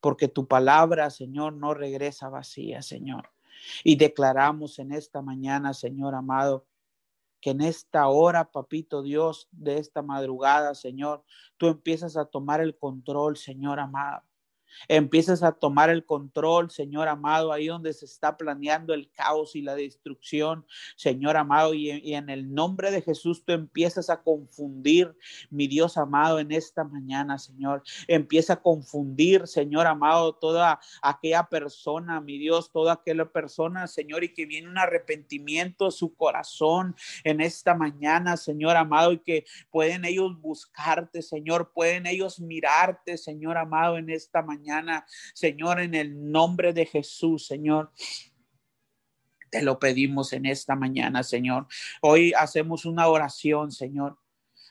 [0.00, 3.30] porque tu palabra, Señor, no regresa vacía, Señor.
[3.82, 6.66] Y declaramos en esta mañana, Señor amado,
[7.40, 11.24] que en esta hora, papito Dios, de esta madrugada, Señor,
[11.56, 14.22] tú empiezas a tomar el control, Señor amado.
[14.88, 19.62] Empiezas a tomar el control, Señor amado, ahí donde se está planeando el caos y
[19.62, 25.16] la destrucción, Señor amado, y, en el nombre de Jesús tú empiezas a confundir,
[25.50, 27.82] mi Dios amado, en esta mañana, Señor.
[28.08, 34.34] Empieza a confundir, Señor amado, toda aquella persona, mi Dios, toda aquella persona, Señor, y
[34.34, 40.40] que viene un arrepentimiento su corazón en esta mañana, Señor amado, y que pueden ellos
[40.40, 44.63] buscarte, Señor, pueden ellos mirarte, Señor amado, en esta mañana
[45.34, 47.92] Señor, en el nombre de Jesús, Señor.
[49.50, 51.66] Te lo pedimos en esta mañana, Señor.
[52.00, 54.18] Hoy hacemos una oración, Señor.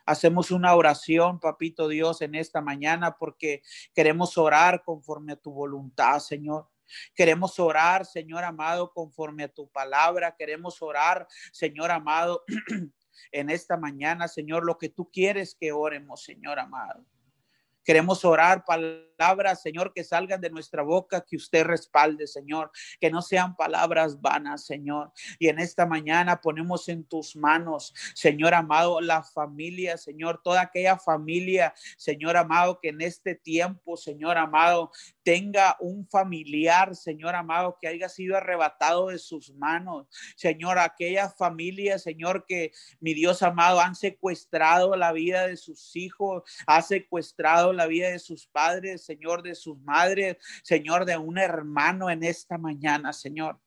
[0.05, 3.61] Hacemos una oración, papito Dios, en esta mañana porque
[3.95, 6.67] queremos orar conforme a tu voluntad, Señor.
[7.15, 10.35] Queremos orar, Señor amado, conforme a tu palabra.
[10.37, 12.43] Queremos orar, Señor amado,
[13.31, 17.05] en esta mañana, Señor, lo que tú quieres que oremos, Señor amado.
[17.83, 23.21] Queremos orar palabras, Señor, que salgan de nuestra boca, que usted respalde, Señor, que no
[23.21, 25.11] sean palabras vanas, Señor.
[25.39, 30.97] Y en esta mañana ponemos en tus manos, Señor amado, la familia, Señor, toda aquella
[30.97, 34.91] familia, Señor amado, que en este tiempo, Señor amado,
[35.23, 40.07] tenga un familiar, Señor amado, que haya sido arrebatado de sus manos.
[40.35, 46.43] Señor, aquella familia, Señor, que mi Dios amado han secuestrado la vida de sus hijos,
[46.65, 52.09] ha secuestrado la vida de sus padres, Señor, de sus madres, Señor, de un hermano
[52.09, 53.59] en esta mañana, Señor.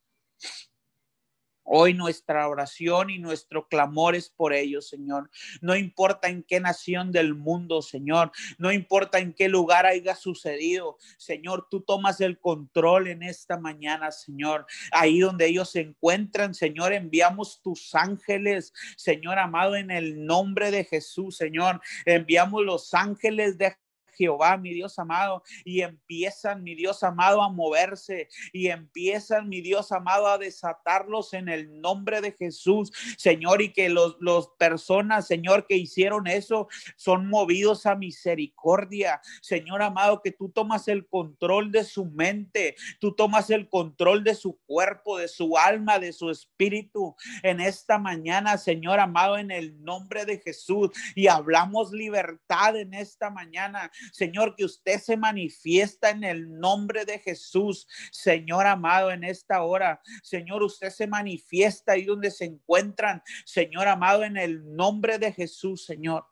[1.68, 5.28] Hoy nuestra oración y nuestro clamor es por ellos, Señor.
[5.60, 8.30] No importa en qué nación del mundo, Señor.
[8.56, 10.96] No importa en qué lugar haya sucedido.
[11.18, 14.64] Señor, tú tomas el control en esta mañana, Señor.
[14.92, 20.84] Ahí donde ellos se encuentran, Señor, enviamos tus ángeles, Señor amado, en el nombre de
[20.84, 21.80] Jesús, Señor.
[22.04, 23.76] Enviamos los ángeles de
[24.16, 29.92] Jehová, mi Dios amado, y empiezan, mi Dios amado, a moverse y empiezan, mi Dios
[29.92, 35.66] amado, a desatarlos en el nombre de Jesús, Señor, y que los, los personas, Señor,
[35.66, 41.84] que hicieron eso son movidos a misericordia, Señor amado, que tú tomas el control de
[41.84, 47.14] su mente, tú tomas el control de su cuerpo, de su alma, de su espíritu.
[47.42, 53.30] En esta mañana, Señor amado, en el nombre de Jesús, y hablamos libertad en esta
[53.30, 59.62] mañana, Señor, que usted se manifiesta en el nombre de Jesús, Señor amado, en esta
[59.62, 60.00] hora.
[60.22, 65.84] Señor, usted se manifiesta ahí donde se encuentran, Señor amado, en el nombre de Jesús,
[65.84, 66.24] Señor.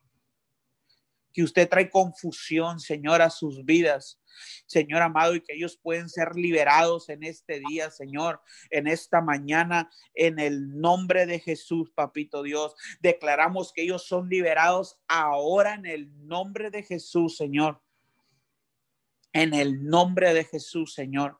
[1.34, 4.18] Que usted trae confusión, Señor, a sus vidas.
[4.66, 9.90] Señor amado, y que ellos pueden ser liberados en este día, Señor, en esta mañana,
[10.14, 12.74] en el nombre de Jesús, papito Dios.
[13.00, 17.82] Declaramos que ellos son liberados ahora en el nombre de Jesús, Señor.
[19.32, 21.38] En el nombre de Jesús, Señor.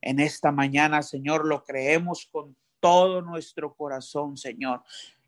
[0.00, 4.82] En esta mañana, Señor, lo creemos con todo nuestro corazón, Señor.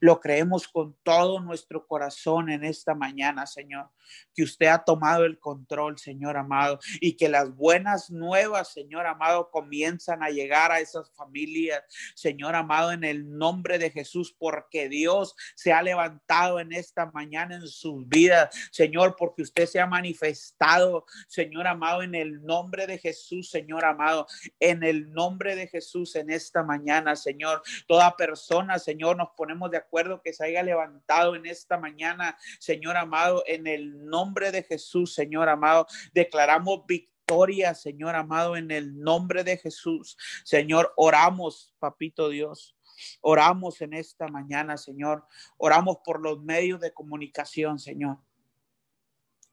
[0.05, 3.88] Lo creemos con todo nuestro corazón en esta mañana, Señor,
[4.35, 9.51] que usted ha tomado el control, Señor amado, y que las buenas nuevas, Señor amado,
[9.51, 11.83] comienzan a llegar a esas familias,
[12.14, 17.55] Señor amado, en el nombre de Jesús, porque Dios se ha levantado en esta mañana
[17.55, 22.99] en sus vidas, Señor, porque usted se ha manifestado, Señor amado, en el nombre de
[22.99, 24.27] Jesús, Señor amado,
[24.61, 27.62] en el nombre de Jesús en esta mañana, Señor.
[27.88, 32.96] Toda persona, Señor, nos ponemos de acuerdo que se haya levantado en esta mañana, Señor
[32.96, 39.44] amado, en el nombre de Jesús, Señor amado, declaramos victoria, Señor amado, en el nombre
[39.44, 40.16] de Jesús.
[40.44, 42.76] Señor, oramos, papito Dios.
[43.20, 45.24] Oramos en esta mañana, Señor.
[45.57, 48.18] Oramos por los medios de comunicación, Señor.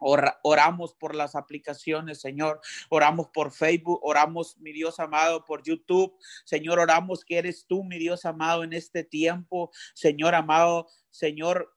[0.02, 2.60] Oramos por las aplicaciones, Señor.
[2.90, 6.18] Oramos por Facebook, oramos, mi Dios amado, por YouTube.
[6.44, 9.72] Señor, oramos que eres tú, mi Dios amado, en este tiempo.
[9.94, 11.76] Señor amado, Señor,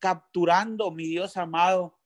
[0.00, 2.01] capturando, mi Dios amado,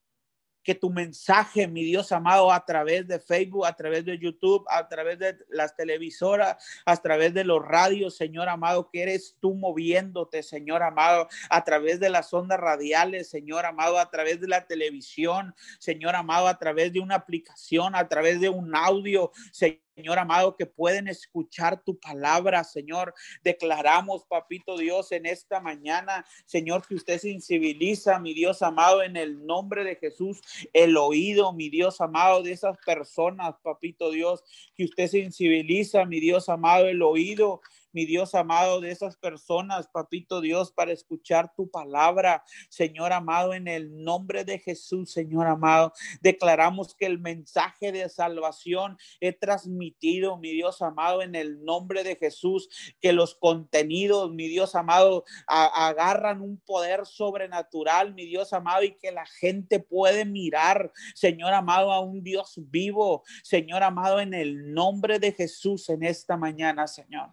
[0.66, 4.88] que tu mensaje, mi Dios amado, a través de Facebook, a través de YouTube, a
[4.88, 10.42] través de las televisoras, a través de los radios, Señor amado, que eres tú moviéndote,
[10.42, 15.54] Señor amado, a través de las ondas radiales, Señor amado, a través de la televisión,
[15.78, 20.56] Señor amado, a través de una aplicación, a través de un audio, Señor Señor amado,
[20.56, 23.14] que pueden escuchar tu palabra, Señor.
[23.42, 29.46] Declaramos, papito Dios, en esta mañana, Señor, que usted sensibiliza, mi Dios amado, en el
[29.46, 30.42] nombre de Jesús,
[30.74, 36.50] el oído, mi Dios amado, de esas personas, papito Dios, que usted sensibiliza, mi Dios
[36.50, 37.62] amado, el oído
[37.96, 43.68] mi Dios amado, de esas personas, papito Dios, para escuchar tu palabra, Señor amado, en
[43.68, 45.94] el nombre de Jesús, Señor amado.
[46.20, 52.16] Declaramos que el mensaje de salvación es transmitido, mi Dios amado, en el nombre de
[52.16, 52.68] Jesús,
[53.00, 59.10] que los contenidos, mi Dios amado, agarran un poder sobrenatural, mi Dios amado, y que
[59.10, 65.18] la gente puede mirar, Señor amado, a un Dios vivo, Señor amado, en el nombre
[65.18, 67.32] de Jesús en esta mañana, Señor.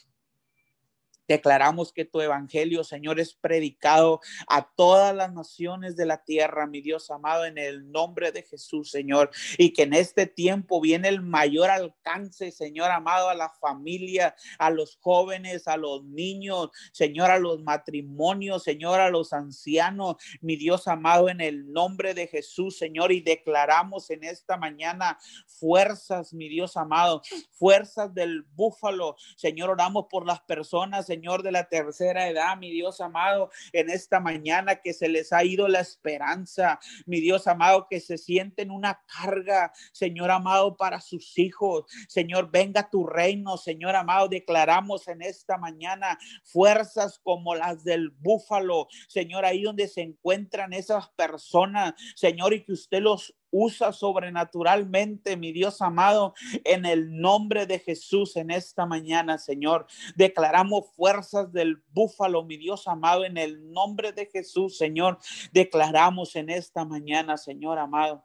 [1.31, 6.81] Declaramos que tu evangelio, Señor, es predicado a todas las naciones de la tierra, mi
[6.81, 9.31] Dios amado, en el nombre de Jesús, Señor.
[9.57, 14.69] Y que en este tiempo viene el mayor alcance, Señor amado, a la familia, a
[14.71, 20.85] los jóvenes, a los niños, Señor, a los matrimonios, Señor, a los ancianos, mi Dios
[20.89, 23.13] amado, en el nombre de Jesús, Señor.
[23.13, 25.17] Y declaramos en esta mañana
[25.47, 27.21] fuerzas, mi Dios amado,
[27.53, 29.15] fuerzas del búfalo.
[29.37, 33.91] Señor, oramos por las personas, Señor Señor, de la tercera edad, mi Dios amado, en
[33.91, 38.71] esta mañana que se les ha ido la esperanza, mi Dios amado, que se sienten
[38.71, 41.85] una carga, Señor amado, para sus hijos.
[42.07, 48.87] Señor, venga tu reino, Señor amado, declaramos en esta mañana fuerzas como las del búfalo,
[49.07, 55.51] Señor, ahí donde se encuentran esas personas, Señor, y que usted los usa sobrenaturalmente, mi
[55.51, 56.33] Dios amado,
[56.63, 59.85] en el nombre de Jesús en esta mañana, Señor.
[60.15, 65.17] Declaramos fuerzas del búfalo, mi Dios amado, en el nombre de Jesús, Señor.
[65.51, 68.23] Declaramos en esta mañana, Señor amado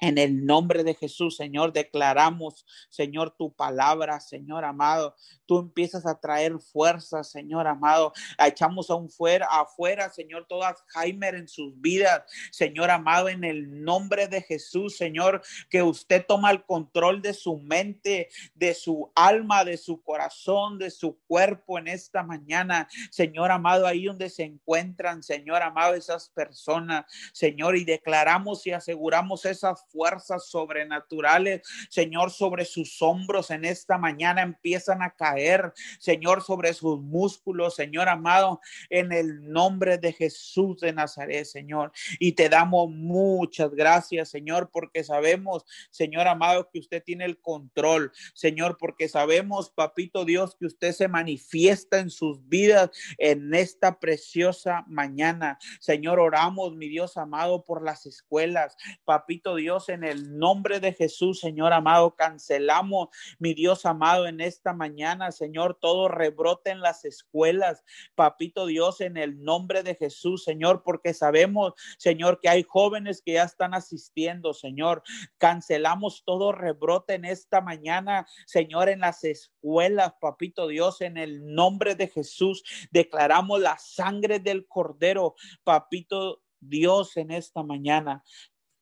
[0.00, 5.14] En el nombre de Jesús, Señor, declaramos, Señor, tu palabra, Señor amado.
[5.46, 8.12] Tú empiezas a traer fuerza, Señor amado.
[8.38, 13.84] Echamos a un fuera, afuera, Señor, todo Alzheimer en sus vidas, Señor amado, en el
[13.84, 19.64] nombre de Jesús, Señor, que usted toma el control de su mente, de su alma,
[19.64, 25.22] de su corazón, de su cuerpo en esta mañana, Señor amado, ahí donde se encuentran,
[25.22, 33.00] Señor amado, esas personas, Señor, y declaramos y aseguramos esas fuerzas sobrenaturales, Señor, sobre sus
[33.02, 38.60] hombros en esta mañana empiezan a caer, Señor, sobre sus músculos, Señor amado,
[38.90, 41.92] en el nombre de Jesús de Nazaret, Señor.
[42.18, 48.12] Y te damos muchas gracias, Señor, porque sabemos, Señor amado, que usted tiene el control,
[48.34, 54.84] Señor, porque sabemos, papito Dios, que usted se manifiesta en sus vidas en esta preciosa
[54.86, 55.58] mañana.
[55.80, 61.40] Señor, oramos, mi Dios amado, por las escuelas, papito Dios en el nombre de Jesús,
[61.40, 63.08] Señor amado, cancelamos,
[63.38, 69.16] mi Dios amado, en esta mañana, Señor, todo rebrote en las escuelas, papito Dios, en
[69.16, 74.54] el nombre de Jesús, Señor, porque sabemos, Señor, que hay jóvenes que ya están asistiendo,
[74.54, 75.02] Señor.
[75.38, 81.96] Cancelamos todo rebrote en esta mañana, Señor, en las escuelas, papito Dios, en el nombre
[81.96, 82.62] de Jesús.
[82.92, 88.22] Declaramos la sangre del cordero, papito Dios, en esta mañana.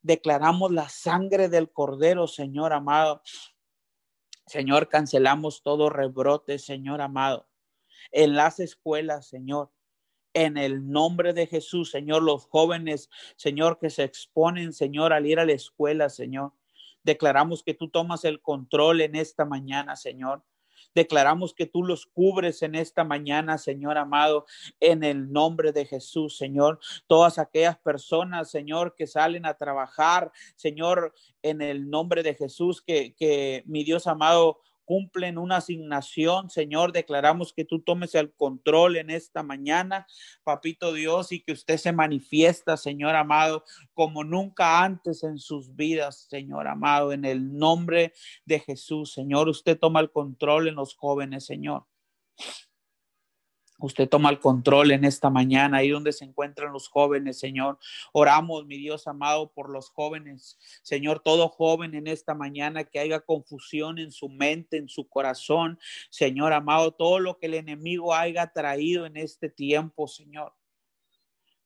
[0.03, 3.23] Declaramos la sangre del cordero, Señor amado.
[4.47, 7.49] Señor, cancelamos todo rebrote, Señor amado.
[8.11, 9.71] En las escuelas, Señor.
[10.35, 15.39] En el nombre de Jesús, Señor, los jóvenes, Señor, que se exponen, Señor, al ir
[15.39, 16.53] a la escuela, Señor.
[17.03, 20.43] Declaramos que tú tomas el control en esta mañana, Señor.
[20.95, 24.47] Declaramos que tú los cubres en esta mañana, Señor amado,
[24.81, 26.79] en el nombre de Jesús, Señor.
[27.07, 33.15] Todas aquellas personas, Señor, que salen a trabajar, Señor, en el nombre de Jesús, que,
[33.15, 34.61] que mi Dios amado,
[34.93, 36.93] cumplen una asignación, Señor.
[36.93, 40.07] Declaramos que tú tomes el control en esta mañana,
[40.45, 43.65] papito Dios, y que usted se manifiesta, Señor amado,
[43.95, 48.13] como nunca antes en sus vidas, Señor amado, en el nombre
[48.45, 49.49] de Jesús, Señor.
[49.49, 51.87] Usted toma el control en los jóvenes, Señor.
[53.83, 57.81] Usted toma el control en esta mañana, ahí donde se encuentran los jóvenes, Señor.
[58.13, 60.57] Oramos, mi Dios amado, por los jóvenes.
[60.85, 65.81] Señor, todo joven en esta mañana que haya confusión en su mente, en su corazón.
[66.11, 70.55] Señor amado, todo lo que el enemigo haya traído en este tiempo, Señor.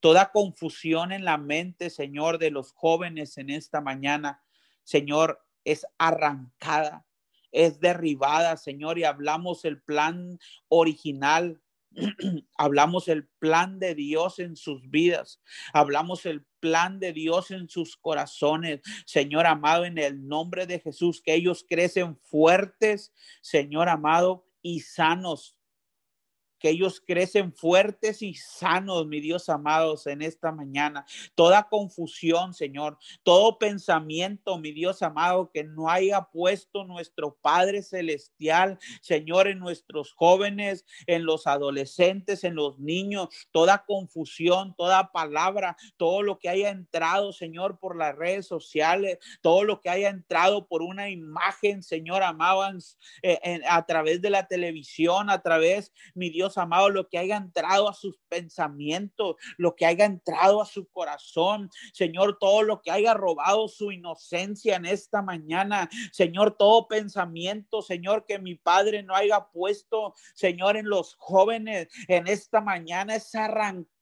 [0.00, 4.42] Toda confusión en la mente, Señor, de los jóvenes en esta mañana,
[4.84, 7.04] Señor, es arrancada,
[7.52, 10.38] es derribada, Señor, y hablamos el plan
[10.68, 11.60] original
[12.56, 15.40] hablamos el plan de Dios en sus vidas,
[15.72, 21.22] hablamos el plan de Dios en sus corazones, Señor amado, en el nombre de Jesús,
[21.22, 25.55] que ellos crecen fuertes, Señor amado, y sanos,
[26.58, 31.04] que ellos crecen fuertes y sanos, mi Dios amados, en esta mañana.
[31.34, 38.78] Toda confusión, Señor, todo pensamiento, mi Dios amado, que no haya puesto nuestro Padre Celestial,
[39.00, 46.22] Señor, en nuestros jóvenes, en los adolescentes, en los niños, toda confusión, toda palabra, todo
[46.22, 50.82] lo que haya entrado, Señor, por las redes sociales, todo lo que haya entrado por
[50.82, 52.56] una imagen, Señor amado,
[53.22, 57.88] eh, a través de la televisión, a través, mi Dios, amado, lo que haya entrado
[57.88, 63.14] a sus pensamientos, lo que haya entrado a su corazón, Señor, todo lo que haya
[63.14, 69.46] robado su inocencia en esta mañana, Señor, todo pensamiento, Señor, que mi Padre no haya
[69.52, 73.95] puesto, Señor, en los jóvenes en esta mañana es arrancado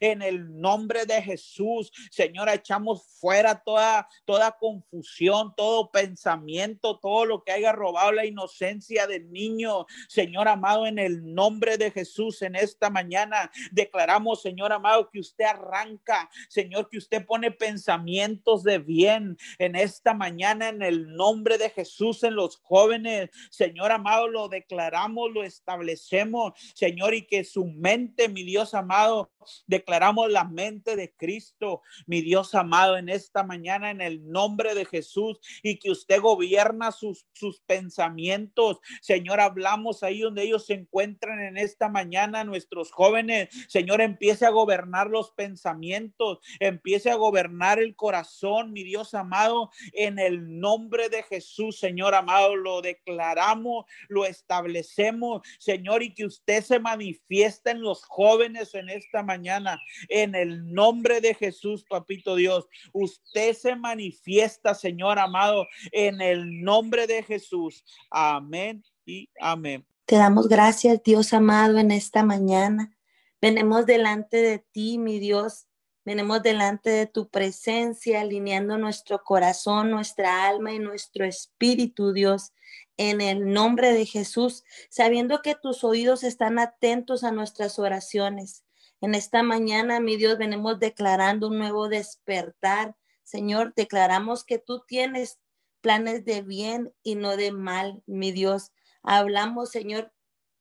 [0.00, 7.44] en el nombre de Jesús, Señor, echamos fuera toda, toda confusión, todo pensamiento, todo lo
[7.44, 12.56] que haya robado la inocencia del niño, Señor amado, en el nombre de Jesús en
[12.56, 19.36] esta mañana declaramos, Señor amado, que usted arranca, Señor, que usted pone pensamientos de bien
[19.58, 23.30] en esta mañana en el nombre de Jesús en los jóvenes.
[23.50, 29.25] Señor amado, lo declaramos, lo establecemos, Señor, y que su mente, mi Dios amado,
[29.66, 34.84] declaramos la mente de Cristo, mi Dios amado, en esta mañana en el nombre de
[34.84, 38.78] Jesús y que usted gobierna sus, sus pensamientos.
[39.00, 44.50] Señor, hablamos ahí donde ellos se encuentran en esta mañana nuestros jóvenes, Señor, empiece a
[44.50, 51.22] gobernar los pensamientos, empiece a gobernar el corazón, mi Dios amado, en el nombre de
[51.22, 58.04] Jesús, Señor amado, lo declaramos, lo establecemos, Señor, y que usted se manifiesta en los
[58.04, 59.80] jóvenes en esta esta mañana.
[60.08, 67.06] En el nombre de Jesús, papito Dios, usted se manifiesta, Señor amado, en el nombre
[67.06, 67.82] de Jesús.
[68.10, 69.86] Amén y amén.
[70.04, 72.94] Te damos gracias, Dios amado, en esta mañana.
[73.40, 75.66] Venemos delante de ti, mi Dios.
[76.04, 82.52] Venemos delante de tu presencia, alineando nuestro corazón, nuestra alma y nuestro espíritu, Dios,
[82.98, 88.65] en el nombre de Jesús, sabiendo que tus oídos están atentos a nuestras oraciones.
[89.00, 92.96] En esta mañana, mi Dios, venimos declarando un nuevo despertar.
[93.24, 95.38] Señor, declaramos que tú tienes
[95.80, 98.72] planes de bien y no de mal, mi Dios.
[99.02, 100.12] Hablamos, Señor,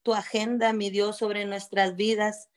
[0.03, 2.49] tu agenda, mi Dios, sobre nuestras vidas.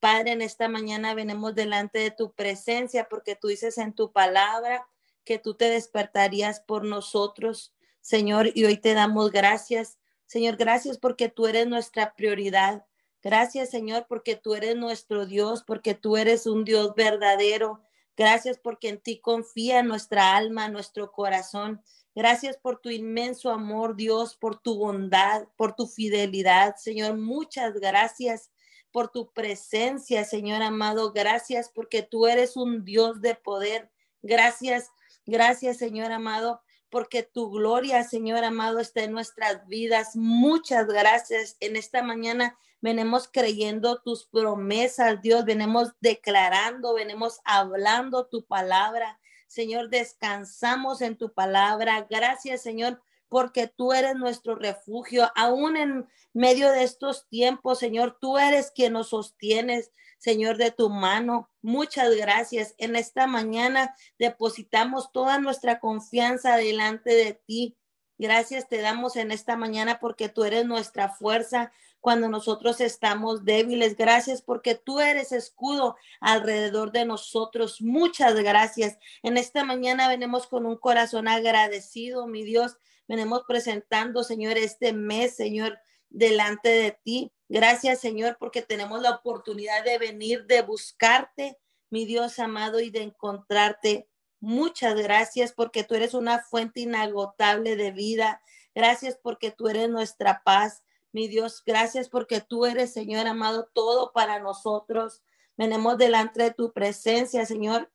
[0.00, 4.86] Padre, en esta mañana venimos delante de tu presencia porque tú dices en tu palabra
[5.24, 9.98] que tú te despertarías por nosotros, Señor, y hoy te damos gracias.
[10.26, 12.84] Señor, gracias porque tú eres nuestra prioridad.
[13.22, 17.80] Gracias, Señor, porque tú eres nuestro Dios, porque tú eres un Dios verdadero.
[18.16, 21.80] Gracias porque en ti confía nuestra alma, nuestro corazón.
[22.14, 26.76] Gracias por tu inmenso amor, Dios, por tu bondad, por tu fidelidad.
[26.76, 28.50] Señor, muchas gracias
[28.90, 31.12] por tu presencia, Señor amado.
[31.12, 33.90] Gracias porque tú eres un Dios de poder.
[34.20, 34.90] Gracias,
[35.24, 36.60] gracias, Señor amado,
[36.92, 40.14] porque tu gloria, Señor amado, está en nuestras vidas.
[40.14, 41.56] Muchas gracias.
[41.58, 45.46] En esta mañana venimos creyendo tus promesas, Dios.
[45.46, 49.18] Venimos declarando, venimos hablando tu palabra.
[49.46, 52.06] Señor, descansamos en tu palabra.
[52.10, 53.00] Gracias, Señor,
[53.32, 55.26] porque tú eres nuestro refugio.
[55.34, 60.90] Aún en medio de estos tiempos, Señor, tú eres quien nos sostienes, Señor, de tu
[60.90, 61.48] mano.
[61.62, 62.74] Muchas gracias.
[62.76, 67.78] En esta mañana depositamos toda nuestra confianza delante de ti.
[68.18, 71.72] Gracias te damos en esta mañana porque tú eres nuestra fuerza,
[72.02, 73.96] cuando nosotros estamos débiles.
[73.96, 77.80] Gracias porque tú eres escudo alrededor de nosotros.
[77.80, 78.98] Muchas gracias.
[79.22, 82.76] En esta mañana venimos con un corazón agradecido, mi Dios.
[83.06, 85.78] Venimos presentando, Señor, este mes, Señor,
[86.10, 87.32] delante de ti.
[87.48, 93.02] Gracias, Señor, porque tenemos la oportunidad de venir, de buscarte, mi Dios amado, y de
[93.02, 94.08] encontrarte.
[94.40, 98.42] Muchas gracias porque tú eres una fuente inagotable de vida.
[98.74, 100.82] Gracias porque tú eres nuestra paz.
[101.12, 105.22] Mi Dios, gracias porque tú eres, Señor amado, todo para nosotros.
[105.58, 107.92] Venemos delante de tu presencia, Señor,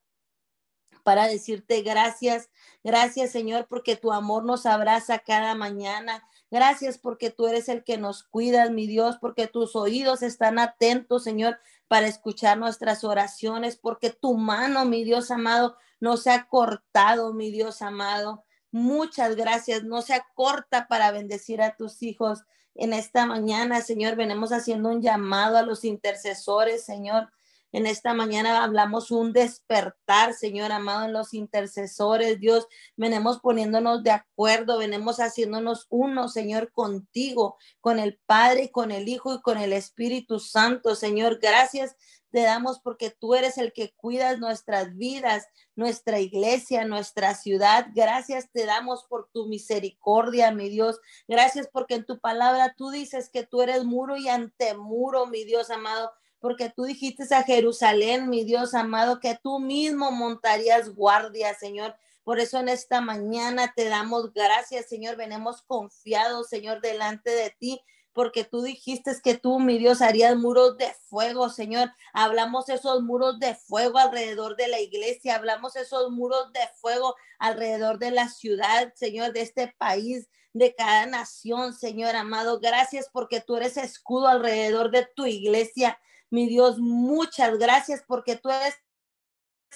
[1.02, 2.48] para decirte gracias.
[2.84, 6.22] Gracias, Señor, porque tu amor nos abraza cada mañana.
[6.50, 11.24] Gracias porque tú eres el que nos cuidas, mi Dios, porque tus oídos están atentos,
[11.24, 11.58] Señor,
[11.88, 17.50] para escuchar nuestras oraciones, porque tu mano, mi Dios amado, no se ha cortado, mi
[17.50, 18.44] Dios amado.
[18.70, 19.82] Muchas gracias.
[19.82, 22.44] No se acorta para bendecir a tus hijos
[22.78, 24.16] en esta mañana, Señor.
[24.16, 27.28] Venimos haciendo un llamado a los intercesores, Señor.
[27.70, 32.66] En esta mañana hablamos un despertar, Señor amado, en los intercesores, Dios.
[32.96, 39.34] Venimos poniéndonos de acuerdo, venimos haciéndonos uno, Señor, contigo, con el Padre, con el Hijo
[39.34, 41.38] y con el Espíritu Santo, Señor.
[41.42, 41.94] Gracias
[42.30, 45.46] te damos porque tú eres el que cuidas nuestras vidas,
[45.76, 47.88] nuestra iglesia, nuestra ciudad.
[47.94, 51.00] Gracias te damos por tu misericordia, mi Dios.
[51.26, 55.70] Gracias porque en tu palabra tú dices que tú eres muro y antemuro, mi Dios
[55.70, 61.94] amado porque tú dijiste a Jerusalén, mi Dios amado, que tú mismo montarías guardia, Señor.
[62.24, 65.16] Por eso en esta mañana te damos gracias, Señor.
[65.16, 67.80] Venemos confiados, Señor, delante de ti
[68.18, 71.92] porque tú dijiste que tú, mi Dios, harías muros de fuego, Señor.
[72.12, 78.00] Hablamos esos muros de fuego alrededor de la iglesia, hablamos esos muros de fuego alrededor
[78.00, 82.58] de la ciudad, Señor, de este país, de cada nación, Señor amado.
[82.58, 86.00] Gracias porque tú eres escudo alrededor de tu iglesia.
[86.30, 88.74] Mi Dios, muchas gracias porque tú eres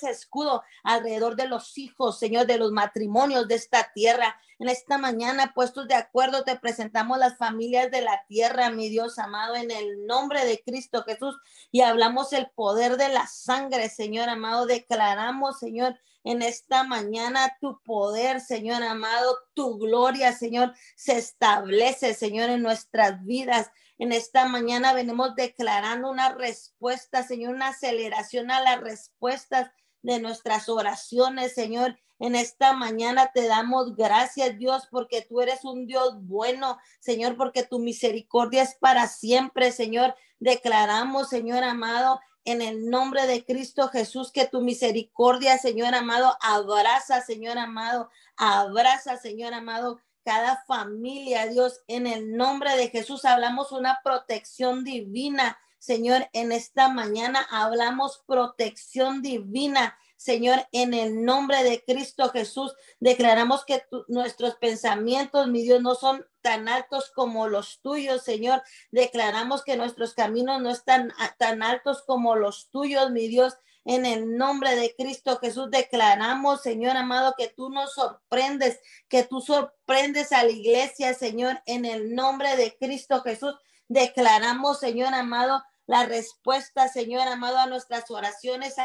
[0.00, 4.36] escudo alrededor de los hijos, Señor, de los matrimonios de esta tierra.
[4.58, 9.18] En esta mañana, puestos de acuerdo, te presentamos las familias de la tierra, mi Dios
[9.18, 11.36] amado, en el nombre de Cristo Jesús.
[11.70, 14.66] Y hablamos el poder de la sangre, Señor amado.
[14.66, 22.50] Declaramos, Señor, en esta mañana tu poder, Señor amado, tu gloria, Señor, se establece, Señor,
[22.50, 23.70] en nuestras vidas.
[23.98, 29.70] En esta mañana venimos declarando una respuesta, Señor, una aceleración a las respuestas
[30.02, 31.98] de nuestras oraciones, Señor.
[32.18, 37.64] En esta mañana te damos gracias, Dios, porque tú eres un Dios bueno, Señor, porque
[37.64, 40.14] tu misericordia es para siempre, Señor.
[40.38, 47.20] Declaramos, Señor amado, en el nombre de Cristo Jesús, que tu misericordia, Señor amado, abraza,
[47.22, 54.00] Señor amado, abraza, Señor amado, cada familia, Dios, en el nombre de Jesús hablamos una
[54.04, 59.98] protección divina Señor, en esta mañana hablamos protección divina.
[60.16, 66.24] Señor, en el nombre de Cristo Jesús, declaramos que nuestros pensamientos, mi Dios, no son
[66.40, 68.62] tan altos como los tuyos, Señor.
[68.92, 73.56] Declaramos que nuestros caminos no están tan altos como los tuyos, mi Dios.
[73.84, 79.40] En el nombre de Cristo Jesús declaramos, Señor amado, que tú nos sorprendes, que tú
[79.40, 83.54] sorprendes a la iglesia, Señor, en el nombre de Cristo Jesús.
[83.88, 88.76] Declaramos, Señor amado, la respuesta, Señor amado, a nuestras oraciones.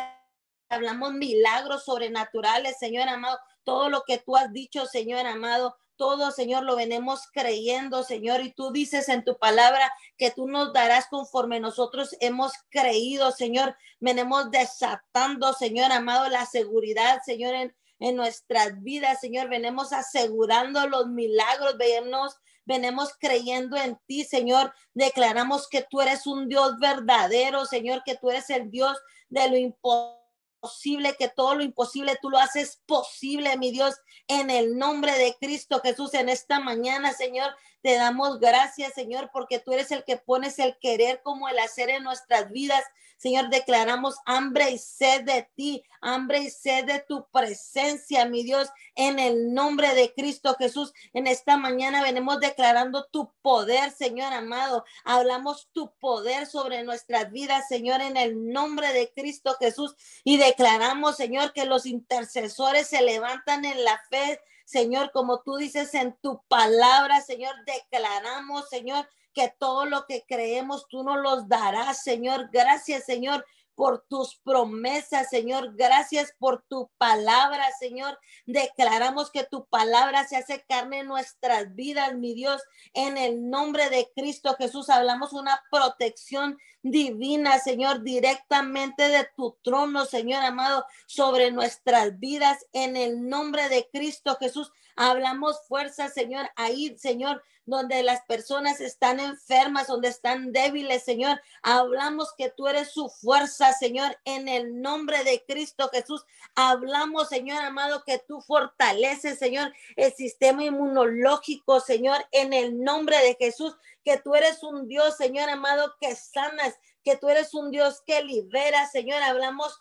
[0.69, 3.37] Hablamos milagros sobrenaturales, Señor amado.
[3.63, 8.53] Todo lo que tú has dicho, Señor amado, todo, Señor, lo venimos creyendo, Señor, y
[8.53, 13.75] tú dices en tu palabra que tú nos darás conforme nosotros hemos creído, Señor.
[13.99, 17.55] Venimos desatando, Señor amado, la seguridad, Señor,
[17.99, 19.49] en, nuestras vidas, Señor.
[19.49, 24.73] Venimos asegurando los milagros, venimos, venimos creyendo en ti, Señor.
[24.93, 28.97] Declaramos que tú eres un Dios verdadero, Señor, que tú eres el Dios
[29.29, 30.16] de lo imposible
[30.59, 33.95] posible, que todo lo imposible tú lo haces posible, mi Dios,
[34.27, 37.51] en el nombre de Cristo Jesús en esta mañana, Señor.
[37.81, 41.89] Te damos gracias, Señor, porque tú eres el que pones el querer como el hacer
[41.89, 42.83] en nuestras vidas.
[43.17, 48.69] Señor, declaramos hambre y sed de ti, hambre y sed de tu presencia, mi Dios,
[48.95, 50.93] en el nombre de Cristo Jesús.
[51.13, 54.85] En esta mañana venimos declarando tu poder, Señor amado.
[55.03, 59.95] Hablamos tu poder sobre nuestras vidas, Señor, en el nombre de Cristo Jesús.
[60.23, 64.39] Y declaramos, Señor, que los intercesores se levantan en la fe.
[64.65, 69.07] Señor, como tú dices en tu palabra, Señor, declaramos, Señor,
[69.37, 72.49] que todo lo que creemos tú nos los darás, Señor.
[72.51, 75.75] Gracias, Señor, por tus promesas, Señor.
[75.75, 78.17] Gracias por tu palabra, Señor.
[78.47, 82.63] Declaramos que tu palabra se hace carne en nuestras vidas, mi Dios.
[82.95, 90.05] En el nombre de Cristo Jesús hablamos una protección divina, Señor, directamente de tu trono,
[90.05, 92.65] Señor amado, sobre nuestras vidas.
[92.73, 99.19] En el nombre de Cristo Jesús hablamos fuerza, Señor, ahí, Señor donde las personas están
[99.19, 101.39] enfermas, donde están débiles, Señor.
[101.61, 106.25] Hablamos que tú eres su fuerza, Señor, en el nombre de Cristo Jesús.
[106.55, 113.35] Hablamos, Señor amado, que tú fortaleces, Señor, el sistema inmunológico, Señor, en el nombre de
[113.35, 118.01] Jesús, que tú eres un Dios, Señor amado, que sanas, que tú eres un Dios
[118.07, 119.21] que libera, Señor.
[119.21, 119.77] Hablamos,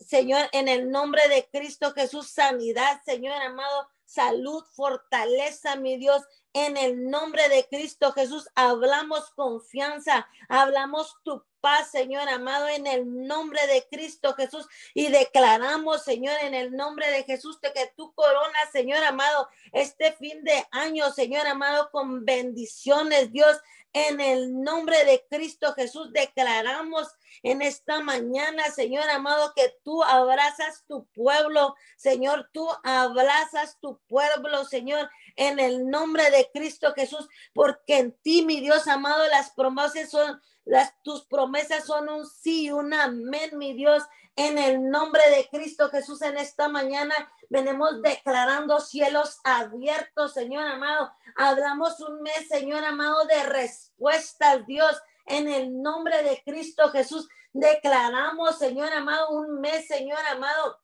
[0.00, 6.22] Señor, en el nombre de Cristo Jesús, sanidad, Señor amado salud, fortaleza, mi Dios,
[6.56, 13.26] en el nombre de Cristo Jesús hablamos confianza, hablamos tu paz, Señor amado, en el
[13.26, 14.66] nombre de Cristo Jesús.
[14.94, 20.44] Y declaramos, Señor, en el nombre de Jesús, que tú coronas, Señor amado, este fin
[20.44, 23.58] de año, Señor amado, con bendiciones, Dios.
[23.92, 27.08] En el nombre de Cristo Jesús declaramos
[27.42, 34.66] en esta mañana, Señor amado, que tú abrazas tu pueblo, Señor, tú abrazas tu pueblo,
[34.66, 40.10] Señor, en el nombre de Cristo Jesús, porque en ti, mi Dios amado, las promesas
[40.10, 44.02] son, las, tus promesas son un sí, un amén, mi Dios,
[44.38, 47.14] en el nombre de Cristo Jesús en esta mañana
[47.48, 51.10] venimos declarando cielos abiertos, Señor amado.
[51.36, 54.94] Hablamos un mes, Señor amado, de respuestas, Dios.
[55.24, 60.78] En el nombre de Cristo Jesús, declaramos, Señor amado, un mes, Señor amado,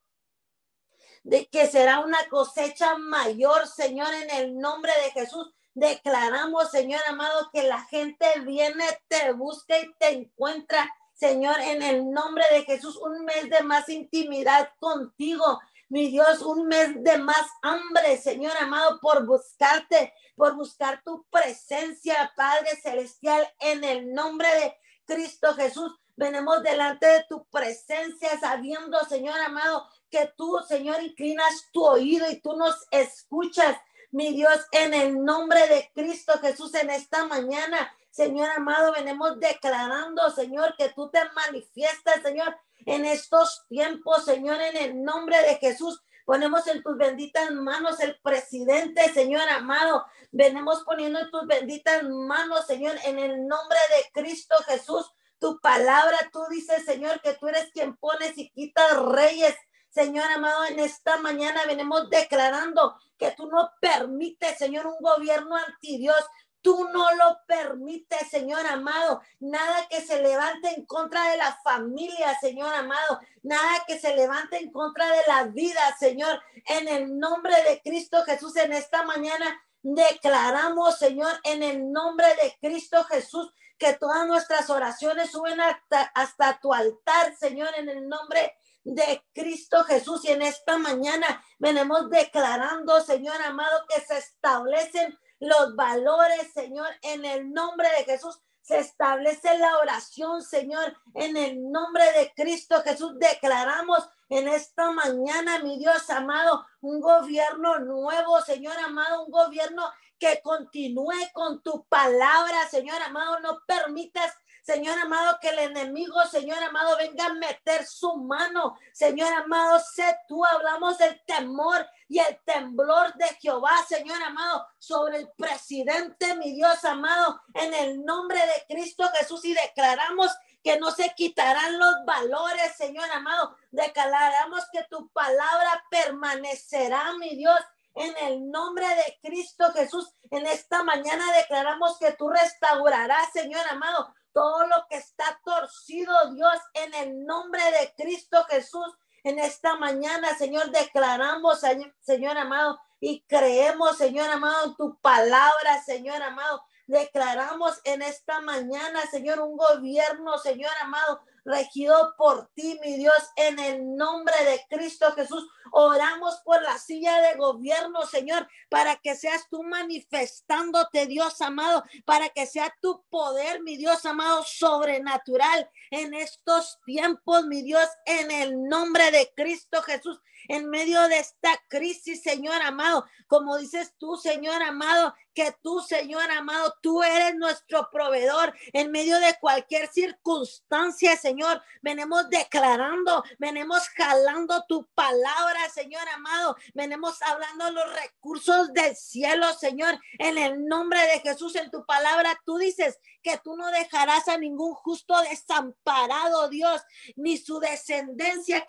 [1.23, 5.53] de que será una cosecha mayor, Señor, en el nombre de Jesús.
[5.75, 12.11] Declaramos, Señor amado, que la gente viene, te busca y te encuentra, Señor, en el
[12.11, 15.61] nombre de Jesús, un mes de más intimidad contigo.
[15.89, 22.33] Mi Dios, un mes de más hambre, Señor amado, por buscarte, por buscar tu presencia,
[22.37, 25.93] Padre Celestial, en el nombre de Cristo Jesús.
[26.16, 32.40] Venimos delante de tu presencia, sabiendo, Señor amado, que tú, Señor, inclinas tu oído y
[32.40, 33.76] tú nos escuchas.
[34.10, 40.28] Mi Dios, en el nombre de Cristo Jesús, en esta mañana, Señor amado, venimos declarando,
[40.30, 42.54] Señor, que tú te manifiestas, Señor,
[42.84, 46.02] en estos tiempos, Señor, en el nombre de Jesús.
[46.26, 50.04] Ponemos en tus benditas manos el presidente, Señor amado.
[50.30, 55.10] Venimos poniendo en tus benditas manos, Señor, en el nombre de Cristo Jesús.
[55.43, 59.57] Tu palabra, tú dices, Señor, que tú eres quien pones y quitas reyes.
[59.88, 65.99] Señor amado, en esta mañana venimos declarando que tú no permites, Señor, un gobierno anti
[65.99, 66.24] Dios,
[66.61, 69.20] Tú no lo permites, Señor amado.
[69.40, 73.18] Nada que se levante en contra de la familia, Señor amado.
[73.43, 76.40] Nada que se levante en contra de la vida, Señor.
[76.66, 82.57] En el nombre de Cristo Jesús, en esta mañana declaramos, Señor, en el nombre de
[82.61, 83.53] Cristo Jesús,
[83.83, 90.24] que todas nuestras oraciones suben hasta, tu altar, Señor, en el nombre de Cristo Jesús.
[90.24, 97.24] Y en esta mañana venimos declarando, Señor amado, que se establecen los valores, Señor, en
[97.24, 98.39] el nombre de Jesús.
[98.61, 103.18] Se establece la oración, Señor, en el nombre de Cristo Jesús.
[103.18, 109.91] Declaramos en esta mañana, mi Dios amado, un gobierno nuevo, Señor amado, un gobierno
[110.23, 113.41] que continúe con tu palabra, Señor amado.
[113.41, 118.79] No permitas Señor amado, que el enemigo, Señor amado, venga a meter su mano.
[118.93, 125.18] Señor amado, sé tú, hablamos del temor y el temblor de Jehová, Señor amado, sobre
[125.18, 130.31] el presidente, mi Dios amado, en el nombre de Cristo Jesús y declaramos
[130.62, 133.57] que no se quitarán los valores, Señor amado.
[133.73, 137.59] Declaramos que tu palabra permanecerá, mi Dios,
[137.95, 140.12] en el nombre de Cristo Jesús.
[140.30, 146.59] En esta mañana declaramos que tú restaurarás, Señor amado, todo lo que está torcido, Dios,
[146.74, 148.97] en el nombre de Cristo Jesús.
[149.24, 151.61] En esta mañana, Señor, declaramos,
[152.01, 156.64] Señor amado, y creemos, Señor amado, en tu palabra, Señor amado.
[156.86, 163.59] Declaramos en esta mañana, Señor, un gobierno, Señor amado, regido por ti, mi Dios, en
[163.59, 165.49] el nombre de Cristo Jesús.
[165.72, 172.28] Oramos por la silla de gobierno, Señor, para que seas tú manifestándote, Dios amado, para
[172.28, 178.68] que sea tu poder, mi Dios amado, sobrenatural en estos tiempos, mi Dios, en el
[178.68, 183.07] nombre de Cristo Jesús en medio de esta crisis, Señor amado.
[183.26, 189.18] Como dices tú, Señor amado, que tú, Señor amado, tú eres nuestro proveedor en medio
[189.18, 191.32] de cualquier circunstancia, Señor.
[191.80, 196.57] Venimos declarando, venimos jalando tu palabra, Señor amado.
[196.74, 201.55] Venimos hablando los recursos del cielo, Señor, en el nombre de Jesús.
[201.57, 206.83] En tu palabra tú dices que tú no dejarás a ningún justo desamparado, Dios,
[207.16, 208.66] ni su descendencia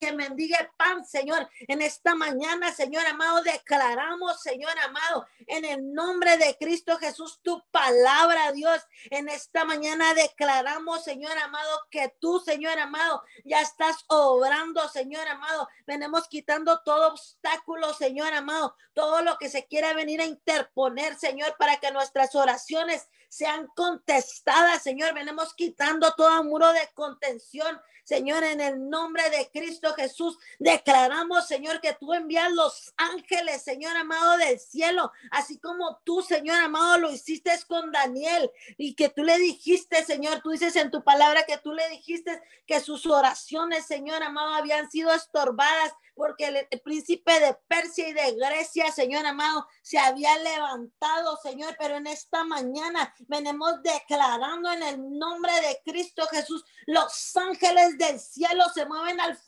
[0.00, 1.48] que mendigue pan, Señor.
[1.68, 7.62] En esta mañana, Señor amado, declaramos, Señor amado, en el nombre de Cristo Jesús, tu
[7.70, 8.82] palabra, Dios.
[9.10, 15.68] En esta mañana declaramos, Señor amado, que tú, Señor amado, ya estás obrando, Señor amado.
[15.86, 21.56] Venimos quitando todo obstáculo, Señor amado, todo lo que se quiera venir a interponer, Señor,
[21.58, 25.12] para que nuestras oraciones sean contestadas, Señor.
[25.12, 31.80] Venimos quitando todo muro de contención, Señor, en el nombre de Cristo Jesús, declaramos, Señor,
[31.80, 37.12] que tú envías los ángeles, Señor amado del cielo, así como tú, Señor amado, lo
[37.12, 41.58] hiciste con Daniel y que tú le dijiste, Señor, tú dices en tu palabra que
[41.58, 47.54] tú le dijiste que sus oraciones, Señor amado, habían sido estorbadas porque el, príncipe de
[47.68, 53.82] Persia y de Grecia, Señor amado, se había levantado, Señor, pero en esta mañana venimos
[53.82, 59.38] declarando en el nombre de Cristo Jesús, los ángeles del cielo se mueven al,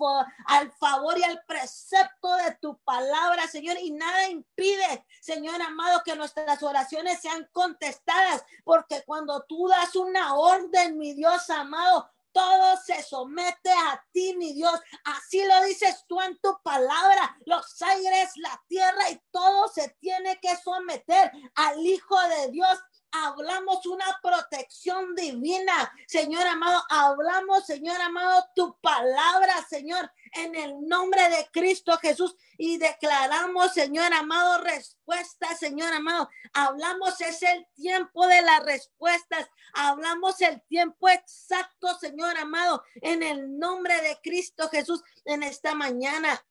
[0.46, 6.16] al favor y al precepto de tu palabra, Señor, y nada impide, Señor amado, que
[6.16, 13.02] nuestras oraciones sean contestadas, porque cuando tú das una orden, mi Dios amado, todo se
[13.02, 14.78] somete a ti, mi Dios.
[15.04, 17.36] Así lo dices tú en tu palabra.
[17.46, 22.78] Los aires, la tierra y todo se tiene que someter al Hijo de Dios
[23.10, 31.28] hablamos una protección divina, Señor amado, hablamos, Señor amado, tu palabra, Señor, en el nombre
[31.30, 32.36] de Cristo Jesús.
[32.58, 40.40] Y declaramos, Señor amado, respuesta, Señor amado, hablamos es el tiempo de las respuestas, hablamos
[40.40, 46.44] el tiempo exacto, Señor amado, en el nombre de Cristo Jesús en esta mañana.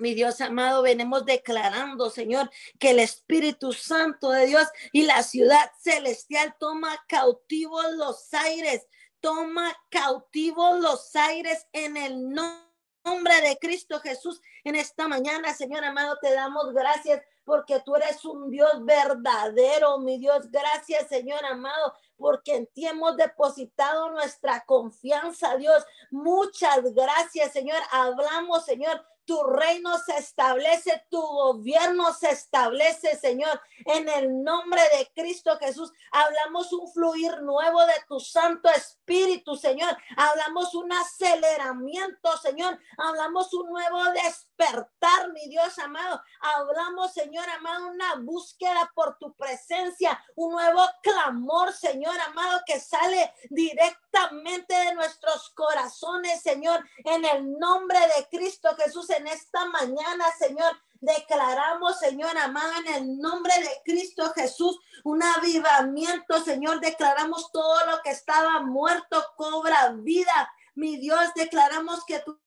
[0.00, 5.70] Mi Dios amado, venimos declarando, Señor, que el Espíritu Santo de Dios y la ciudad
[5.78, 8.86] celestial toma cautivos los aires,
[9.20, 14.40] toma cautivos los aires en el nombre de Cristo Jesús.
[14.64, 20.18] En esta mañana, Señor amado, te damos gracias porque tú eres un Dios verdadero, mi
[20.18, 20.50] Dios.
[20.50, 25.84] Gracias, Señor amado, porque en ti hemos depositado nuestra confianza, Dios.
[26.10, 27.80] Muchas gracias, Señor.
[27.90, 33.62] Hablamos, Señor, tu reino se establece, tu gobierno se establece, Señor.
[33.86, 39.96] En el nombre de Cristo Jesús, hablamos un fluir nuevo de tu Santo Espíritu, Señor.
[40.16, 42.76] Hablamos un aceleramiento, Señor.
[42.98, 46.20] Hablamos un nuevo despertar, mi Dios amado.
[46.40, 53.32] Hablamos, Señor amado, una búsqueda por tu presencia, un nuevo clamor, Señor amado, que sale
[53.48, 56.84] directamente de nuestros corazones, Señor.
[57.04, 60.76] En el nombre de Cristo Jesús, esta mañana, Señor.
[61.00, 66.80] Declaramos, Señor amado, en el nombre de Cristo Jesús, un avivamiento, Señor.
[66.80, 70.52] Declaramos todo lo que estaba muerto cobra vida.
[70.74, 72.38] Mi Dios, declaramos que tú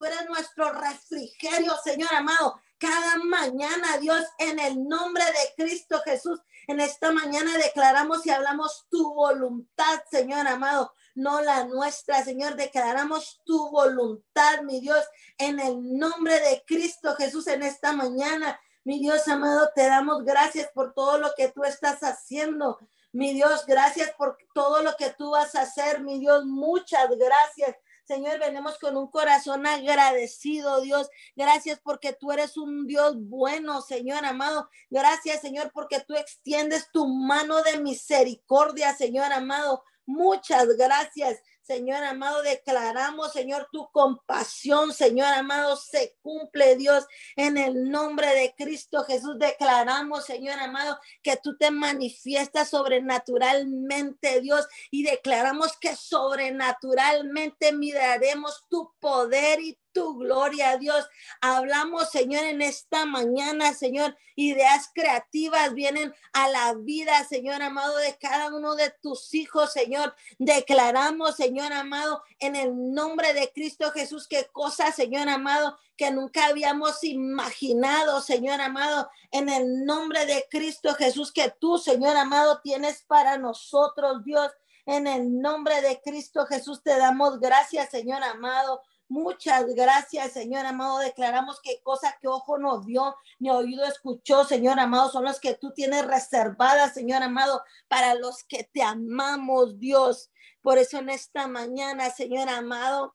[0.00, 2.60] eres nuestro refrigerio, Señor amado.
[2.78, 8.86] Cada mañana, Dios, en el nombre de Cristo Jesús, en esta mañana declaramos y hablamos
[8.90, 12.56] tu voluntad, Señor amado no la nuestra, Señor.
[12.56, 15.04] Declaramos tu voluntad, mi Dios,
[15.38, 18.60] en el nombre de Cristo Jesús en esta mañana.
[18.84, 22.78] Mi Dios amado, te damos gracias por todo lo que tú estás haciendo.
[23.12, 26.00] Mi Dios, gracias por todo lo que tú vas a hacer.
[26.00, 27.76] Mi Dios, muchas gracias.
[28.04, 31.08] Señor, venimos con un corazón agradecido, Dios.
[31.36, 34.68] Gracias porque tú eres un Dios bueno, Señor amado.
[34.90, 39.84] Gracias, Señor, porque tú extiendes tu mano de misericordia, Señor amado.
[40.06, 42.42] Muchas gracias, Señor amado.
[42.42, 49.38] Declaramos, Señor, tu compasión, Señor amado, se cumple, Dios, en el nombre de Cristo Jesús.
[49.38, 58.92] Declaramos, Señor amado, que tú te manifiestas sobrenaturalmente, Dios, y declaramos que sobrenaturalmente miraremos tu
[58.98, 61.08] poder y tu gloria, Dios.
[61.40, 64.16] Hablamos, Señor, en esta mañana, Señor.
[64.34, 70.14] Ideas creativas vienen a la vida, Señor amado, de cada uno de tus hijos, Señor.
[70.38, 76.46] Declaramos, Señor amado, en el nombre de Cristo Jesús, que cosas, Señor amado, que nunca
[76.46, 83.02] habíamos imaginado, Señor amado, en el nombre de Cristo Jesús, que tú, Señor amado, tienes
[83.02, 84.50] para nosotros, Dios.
[84.84, 88.82] En el nombre de Cristo Jesús te damos gracias, Señor amado.
[89.12, 90.96] Muchas gracias, Señor amado.
[90.96, 95.52] Declaramos que cosa que ojo no vio, ni oído escuchó, Señor amado, son las que
[95.52, 100.30] tú tienes reservadas, Señor amado, para los que te amamos, Dios.
[100.62, 103.14] Por eso en esta mañana, Señor amado,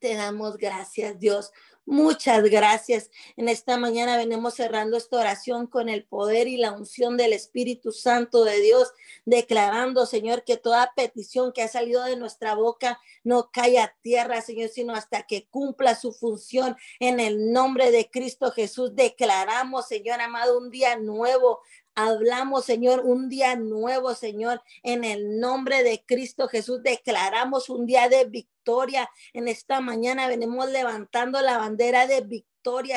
[0.00, 1.50] te damos gracias, Dios.
[1.90, 3.10] Muchas gracias.
[3.38, 7.92] En esta mañana venimos cerrando esta oración con el poder y la unción del Espíritu
[7.92, 8.92] Santo de Dios,
[9.24, 14.42] declarando, Señor, que toda petición que ha salido de nuestra boca no caiga a tierra,
[14.42, 16.76] Señor, sino hasta que cumpla su función.
[17.00, 21.60] En el nombre de Cristo Jesús declaramos, Señor amado, un día nuevo,
[22.00, 26.80] Hablamos, Señor, un día nuevo, Señor, en el nombre de Cristo Jesús.
[26.80, 29.10] Declaramos un día de victoria.
[29.32, 32.20] En esta mañana venimos levantando la bandera de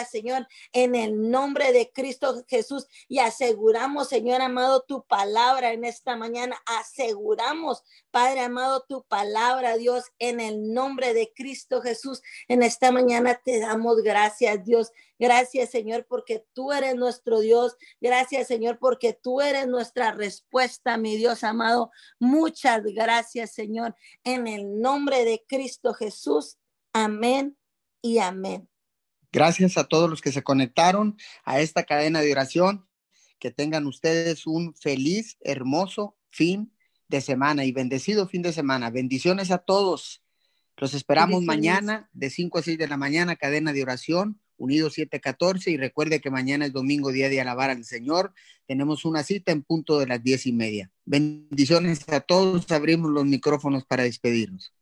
[0.09, 2.87] Señor, en el nombre de Cristo Jesús.
[3.07, 6.57] Y aseguramos, Señor amado, tu palabra en esta mañana.
[6.65, 12.21] Aseguramos, Padre amado, tu palabra, Dios, en el nombre de Cristo Jesús.
[12.47, 14.91] En esta mañana te damos gracias, Dios.
[15.19, 17.77] Gracias, Señor, porque tú eres nuestro Dios.
[17.99, 21.91] Gracias, Señor, porque tú eres nuestra respuesta, mi Dios amado.
[22.19, 26.57] Muchas gracias, Señor, en el nombre de Cristo Jesús.
[26.93, 27.55] Amén
[28.01, 28.70] y amén.
[29.31, 32.85] Gracias a todos los que se conectaron a esta cadena de oración.
[33.39, 36.71] Que tengan ustedes un feliz, hermoso fin
[37.07, 38.89] de semana y bendecido fin de semana.
[38.89, 40.21] Bendiciones a todos.
[40.77, 45.71] Los esperamos mañana de 5 a 6 de la mañana, cadena de oración, Unidos 714.
[45.71, 48.33] Y recuerde que mañana es domingo, día de alabar al Señor.
[48.67, 50.91] Tenemos una cita en punto de las diez y media.
[51.05, 52.71] Bendiciones a todos.
[52.71, 54.73] Abrimos los micrófonos para despedirnos.